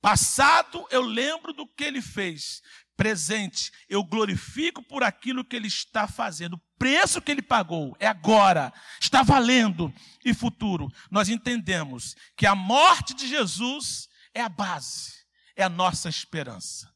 Passado, 0.00 0.86
eu 0.90 1.02
lembro 1.02 1.52
do 1.52 1.66
que 1.66 1.84
ele 1.84 2.00
fez. 2.00 2.62
Presente, 2.96 3.70
eu 3.90 4.02
glorifico 4.02 4.82
por 4.82 5.02
aquilo 5.02 5.44
que 5.44 5.54
ele 5.54 5.68
está 5.68 6.08
fazendo. 6.08 6.58
Preço 6.82 7.22
que 7.22 7.30
ele 7.30 7.42
pagou 7.42 7.96
é 8.00 8.08
agora, 8.08 8.72
está 9.00 9.22
valendo. 9.22 9.94
E 10.24 10.34
futuro, 10.34 10.88
nós 11.12 11.28
entendemos 11.28 12.16
que 12.36 12.44
a 12.44 12.56
morte 12.56 13.14
de 13.14 13.28
Jesus 13.28 14.08
é 14.34 14.40
a 14.40 14.48
base, 14.48 15.12
é 15.54 15.62
a 15.62 15.68
nossa 15.68 16.08
esperança. 16.08 16.90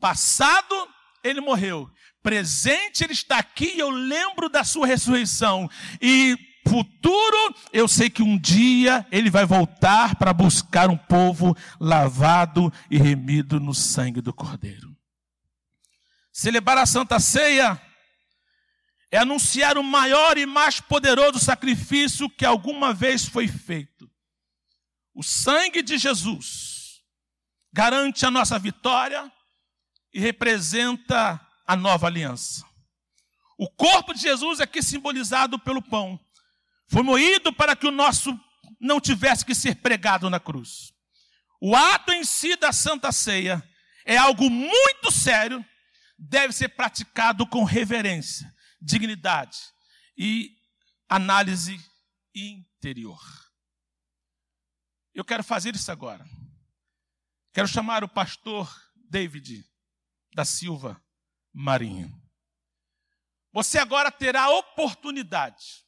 Passado, 0.00 0.74
ele 1.22 1.42
morreu. 1.42 1.86
Presente, 2.22 3.04
ele 3.04 3.12
está 3.12 3.36
aqui 3.36 3.74
e 3.76 3.78
eu 3.78 3.90
lembro 3.90 4.48
da 4.48 4.64
sua 4.64 4.86
ressurreição. 4.86 5.68
E 6.00 6.34
futuro, 6.66 7.54
eu 7.74 7.86
sei 7.86 8.08
que 8.08 8.22
um 8.22 8.38
dia 8.38 9.06
ele 9.12 9.28
vai 9.28 9.44
voltar 9.44 10.14
para 10.14 10.32
buscar 10.32 10.88
um 10.88 10.96
povo 10.96 11.54
lavado 11.78 12.72
e 12.90 12.96
remido 12.96 13.60
no 13.60 13.74
sangue 13.74 14.22
do 14.22 14.32
Cordeiro. 14.32 14.96
Celebrar 16.32 16.78
a 16.78 16.86
Santa 16.86 17.20
Ceia 17.20 17.78
é 19.16 19.20
anunciar 19.20 19.78
o 19.78 19.82
maior 19.82 20.36
e 20.36 20.46
mais 20.46 20.80
poderoso 20.80 21.38
sacrifício 21.38 22.28
que 22.28 22.44
alguma 22.44 22.92
vez 22.92 23.26
foi 23.26 23.48
feito. 23.48 24.10
O 25.14 25.22
sangue 25.22 25.82
de 25.82 25.96
Jesus 25.98 27.02
garante 27.72 28.24
a 28.24 28.30
nossa 28.30 28.58
vitória, 28.58 29.30
e 30.16 30.18
representa 30.18 31.38
a 31.66 31.76
nova 31.76 32.06
aliança. 32.06 32.64
O 33.58 33.68
corpo 33.68 34.14
de 34.14 34.20
Jesus 34.22 34.62
aqui 34.62 34.82
simbolizado 34.82 35.58
pelo 35.58 35.82
pão 35.82 36.18
foi 36.88 37.02
moído 37.02 37.52
para 37.52 37.76
que 37.76 37.86
o 37.86 37.90
nosso 37.90 38.38
não 38.80 38.98
tivesse 38.98 39.44
que 39.44 39.54
ser 39.54 39.76
pregado 39.76 40.30
na 40.30 40.40
cruz. 40.40 40.90
O 41.60 41.76
ato 41.76 42.12
em 42.12 42.24
si 42.24 42.56
da 42.56 42.72
Santa 42.72 43.12
Ceia 43.12 43.62
é 44.06 44.16
algo 44.16 44.48
muito 44.48 45.10
sério, 45.10 45.62
deve 46.18 46.54
ser 46.54 46.68
praticado 46.70 47.46
com 47.46 47.62
reverência, 47.62 48.50
dignidade 48.86 49.58
e 50.16 50.56
análise 51.08 51.78
interior. 52.34 53.20
Eu 55.12 55.24
quero 55.24 55.42
fazer 55.42 55.74
isso 55.74 55.90
agora. 55.90 56.24
Quero 57.52 57.66
chamar 57.66 58.04
o 58.04 58.08
pastor 58.08 58.72
David 58.94 59.64
da 60.34 60.44
Silva 60.44 61.02
Marinho. 61.52 62.12
Você 63.52 63.78
agora 63.78 64.12
terá 64.12 64.44
a 64.44 64.50
oportunidade 64.50 65.84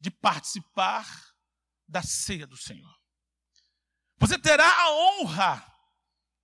de 0.00 0.10
participar 0.10 1.06
da 1.86 2.02
ceia 2.02 2.46
do 2.46 2.56
Senhor. 2.56 2.96
Você 4.18 4.38
terá 4.38 4.68
a 4.82 4.90
honra 4.92 5.72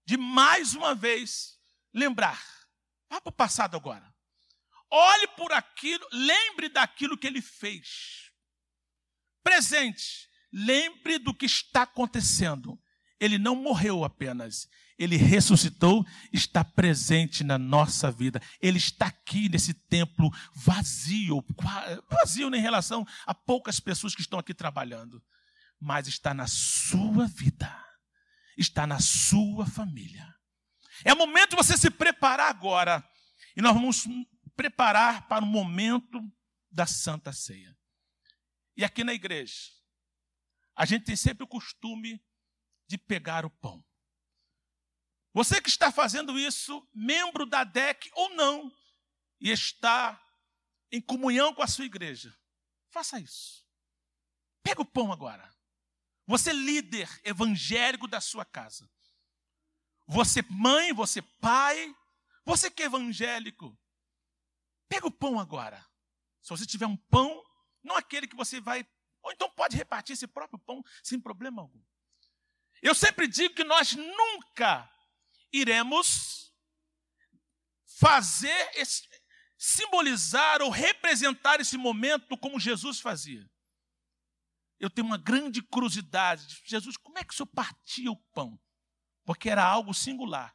de 0.05 0.17
mais 0.17 0.75
uma 0.75 0.95
vez 0.95 1.59
lembrar 1.95 2.41
Vá 3.13 3.21
para 3.21 3.29
o 3.29 3.35
passado 3.35 3.77
agora. 3.77 4.12
Olhe 4.95 5.27
por 5.29 5.51
aquilo, 5.53 6.07
lembre 6.13 6.69
daquilo 6.69 7.17
que 7.17 7.27
ele 7.27 7.41
fez. 7.41 8.31
Presente, 9.43 10.29
lembre 10.53 11.19
do 11.19 11.33
que 11.33 11.47
está 11.47 11.83
acontecendo. 11.83 12.79
Ele 13.19 13.39
não 13.39 13.57
morreu 13.57 14.05
apenas, 14.05 14.69
ele 14.99 15.17
ressuscitou, 15.17 16.05
está 16.31 16.63
presente 16.63 17.43
na 17.43 17.57
nossa 17.57 18.13
vida. 18.13 18.39
Ele 18.61 18.77
está 18.77 19.07
aqui 19.07 19.49
nesse 19.49 19.73
templo 19.73 20.31
vazio, 20.55 21.43
vazio 22.11 22.55
em 22.55 22.61
relação 22.61 23.07
a 23.25 23.33
poucas 23.33 23.81
pessoas 23.81 24.15
que 24.15 24.21
estão 24.21 24.39
aqui 24.39 24.53
trabalhando, 24.53 25.23
mas 25.81 26.07
está 26.07 26.35
na 26.35 26.47
sua 26.47 27.27
vida, 27.29 27.75
está 28.59 28.87
na 28.87 29.01
sua 29.01 29.65
família. 29.65 30.29
É 31.03 31.15
momento 31.15 31.51
de 31.51 31.57
você 31.57 31.79
se 31.79 31.91
preparar 31.91 32.51
agora, 32.51 33.03
e 33.57 33.63
nós 33.63 33.73
vamos 33.73 34.05
preparar 34.57 35.29
para 35.29 35.45
o 35.45 35.49
momento 35.49 36.21
da 36.71 36.87
Santa 36.87 37.33
Ceia. 37.33 37.77
E 38.77 38.85
aqui 38.85 39.05
na 39.05 39.13
igreja, 39.13 39.71
a 40.75 40.85
gente 40.85 41.05
tem 41.05 41.17
sempre 41.17 41.45
o 41.45 41.49
costume 41.49 42.25
de 42.87 42.97
pegar 42.97 43.45
o 43.45 43.51
pão. 43.51 43.85
Você 45.35 45.61
que 45.61 45.69
está 45.69 45.91
fazendo 45.91 46.39
isso, 46.39 46.87
membro 46.93 47.47
da 47.47 47.65
DEC 47.65 48.11
ou 48.15 48.35
não, 48.35 48.71
e 49.41 49.51
está 49.51 50.21
em 50.91 51.01
comunhão 51.01 51.55
com 51.55 51.63
a 51.63 51.67
sua 51.67 51.87
igreja, 51.87 52.37
faça 52.91 53.19
isso. 53.19 53.67
Pega 54.63 54.83
o 54.83 54.87
pão 54.87 55.11
agora. 55.11 55.51
Você 56.27 56.53
líder 56.53 57.09
evangélico 57.25 58.07
da 58.07 58.21
sua 58.21 58.45
casa. 58.45 58.89
Você 60.07 60.43
mãe, 60.51 60.93
você 60.93 61.23
pai, 61.23 61.95
você 62.45 62.71
que 62.71 62.83
é 62.83 62.87
evangélico. 62.87 63.77
Pega 64.93 65.07
o 65.07 65.11
pão 65.11 65.41
agora. 65.41 65.83
Se 66.43 66.51
você 66.51 66.67
tiver 66.67 66.85
um 66.85 66.99
pão, 66.99 67.43
não 67.83 67.97
aquele 67.97 68.29
que 68.29 68.37
você 68.37 68.61
vai, 68.61 68.87
ou 69.23 69.33
então 69.33 69.49
pode 69.49 69.75
repartir 69.75 70.13
esse 70.13 70.27
próprio 70.27 70.59
pão 70.59 70.83
sem 71.03 71.19
problema 71.19 71.63
algum. 71.63 71.83
Eu 72.83 72.95
sempre 72.95 73.27
digo 73.27 73.55
que 73.55 73.65
nós 73.65 73.95
nunca 73.95 74.93
iremos 75.51 76.55
fazer, 78.01 78.71
simbolizar 79.57 80.61
ou 80.61 80.69
representar 80.69 81.59
esse 81.59 81.79
momento 81.79 82.37
como 82.37 82.61
Jesus 82.61 83.01
fazia. 83.01 83.51
Eu 84.79 84.91
tenho 84.91 85.07
uma 85.07 85.17
grande 85.17 85.63
curiosidade. 85.63 86.61
Jesus, 86.67 86.99
como 86.99 87.19
é 87.19 87.25
que 87.25 87.33
o 87.33 87.37
senhor 87.39 87.47
partia 87.47 88.13
o 88.13 88.23
pão? 88.35 88.61
Porque 89.25 89.49
era 89.49 89.65
algo 89.65 89.95
singular. 89.95 90.55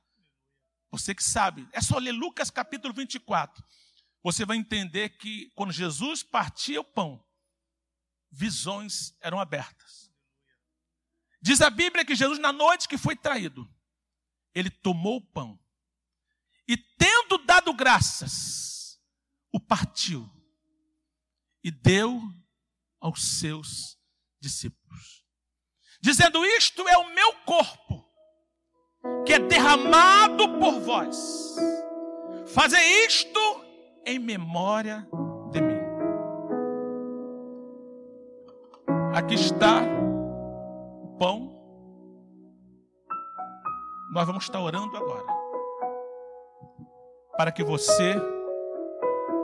Você 0.92 1.16
que 1.16 1.24
sabe, 1.24 1.68
é 1.72 1.82
só 1.82 1.98
ler 1.98 2.12
Lucas 2.12 2.52
capítulo 2.52 2.94
24. 2.94 3.66
Você 4.28 4.44
vai 4.44 4.58
entender 4.58 5.12
que 5.12 5.50
quando 5.56 5.72
Jesus 5.72 6.22
partia 6.22 6.82
o 6.82 6.84
pão, 6.84 7.26
visões 8.30 9.16
eram 9.22 9.40
abertas. 9.40 10.12
Diz 11.42 11.62
a 11.62 11.70
Bíblia 11.70 12.04
que 12.04 12.14
Jesus, 12.14 12.38
na 12.38 12.52
noite 12.52 12.90
que 12.90 12.98
foi 12.98 13.16
traído, 13.16 13.66
ele 14.54 14.70
tomou 14.70 15.16
o 15.16 15.26
pão 15.26 15.58
e, 16.68 16.76
tendo 16.76 17.38
dado 17.46 17.74
graças, 17.74 19.00
o 19.50 19.62
partiu 19.62 20.30
e 21.64 21.72
deu 21.72 22.22
aos 23.00 23.40
seus 23.40 23.98
discípulos, 24.42 25.24
dizendo: 26.02 26.46
Isto 26.46 26.86
é 26.86 26.98
o 26.98 27.16
meu 27.16 27.32
corpo, 27.46 28.06
que 29.26 29.32
é 29.32 29.40
derramado 29.40 30.60
por 30.60 30.82
vós. 30.82 31.56
Fazer 32.54 32.82
isto 33.08 33.67
em 34.08 34.18
memória 34.18 35.08
de 35.52 35.62
mim. 35.62 35.78
Aqui 39.14 39.36
está 39.36 39.82
o 41.04 41.18
pão 41.20 41.58
nós 44.18 44.26
vamos 44.26 44.46
estar 44.46 44.60
orando 44.60 44.98
agora. 44.98 45.26
Para 47.38 47.52
que 47.52 47.64
você 47.64 48.16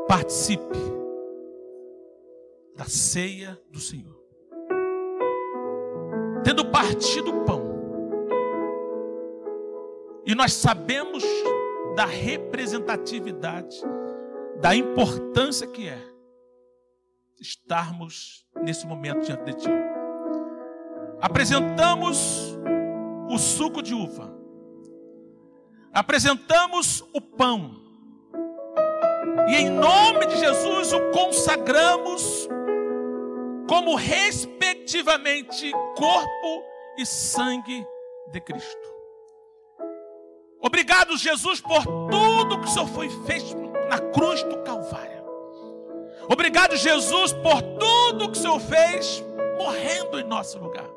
participe 0.08 0.80
da 2.76 2.86
ceia 2.86 3.56
do 3.70 3.80
Senhor. 3.80 4.20
Tendo 6.44 6.66
partido 6.72 7.30
o 7.30 7.46
pão, 7.46 7.62
e 10.26 10.34
nós 10.34 10.54
sabemos 10.54 11.24
da 11.96 12.06
representatividade, 12.06 13.80
da 14.62 14.76
importância 14.76 15.68
que 15.68 15.88
é 15.88 16.00
estarmos 17.40 18.48
nesse 18.62 18.86
momento 18.86 19.26
diante 19.26 19.44
de 19.44 19.54
Ti. 19.54 19.70
Apresentamos 21.22 22.58
o 23.30 23.38
suco 23.38 23.82
de 23.82 23.94
uva 23.94 24.34
apresentamos 25.94 27.02
o 27.14 27.22
pão. 27.22 27.80
E 29.48 29.56
em 29.56 29.70
nome 29.70 30.26
de 30.26 30.38
Jesus 30.38 30.92
o 30.92 31.12
consagramos 31.12 32.50
como 33.70 33.96
respectivamente 33.96 35.72
corpo 35.96 36.64
e 36.98 37.06
sangue 37.06 37.86
de 38.32 38.42
Cristo. 38.42 38.94
Obrigado, 40.60 41.16
Jesus, 41.18 41.62
por 41.62 41.84
tudo 42.10 42.60
que 42.60 42.66
o 42.66 42.70
Senhor 42.70 42.88
foi 42.88 43.10
feito 43.26 43.73
na 43.90 44.00
cruz 44.00 44.44
do 44.44 44.58
Calvário. 44.60 45.24
Obrigado, 46.30 46.76
Jesus, 46.76 47.34
por 47.34 47.62
tudo 47.62 48.32
que 48.32 48.38
o 48.38 48.42
Senhor 48.42 48.60
fez 48.60 49.24
morrendo 49.58 50.20
em 50.20 50.24
nosso 50.24 50.58
lugar. 50.58 50.90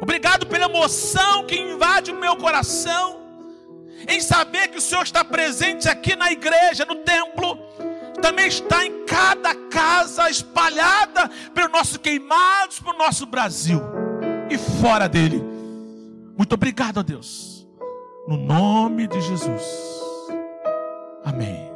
Obrigado 0.00 0.46
pela 0.46 0.66
emoção 0.66 1.44
que 1.44 1.56
invade 1.56 2.10
o 2.12 2.14
meu 2.14 2.36
coração 2.36 3.18
em 4.06 4.20
saber 4.20 4.68
que 4.68 4.78
o 4.78 4.80
Senhor 4.80 5.02
está 5.02 5.24
presente 5.24 5.88
aqui 5.88 6.14
na 6.14 6.30
igreja, 6.30 6.84
no 6.84 6.96
templo, 6.96 7.58
também 8.22 8.46
está 8.46 8.84
em 8.84 9.04
cada 9.04 9.54
casa 9.54 10.30
espalhada 10.30 11.28
pelo 11.54 11.68
nosso 11.68 11.98
queimados, 11.98 12.78
pelo 12.78 12.96
nosso 12.96 13.26
Brasil 13.26 13.80
e 14.50 14.56
fora 14.56 15.08
dele. 15.08 15.42
Muito 16.36 16.54
obrigado 16.54 17.00
a 17.00 17.02
Deus, 17.02 17.66
no 18.26 18.36
nome 18.36 19.08
de 19.08 19.20
Jesus. 19.20 19.97
Amém. 21.28 21.67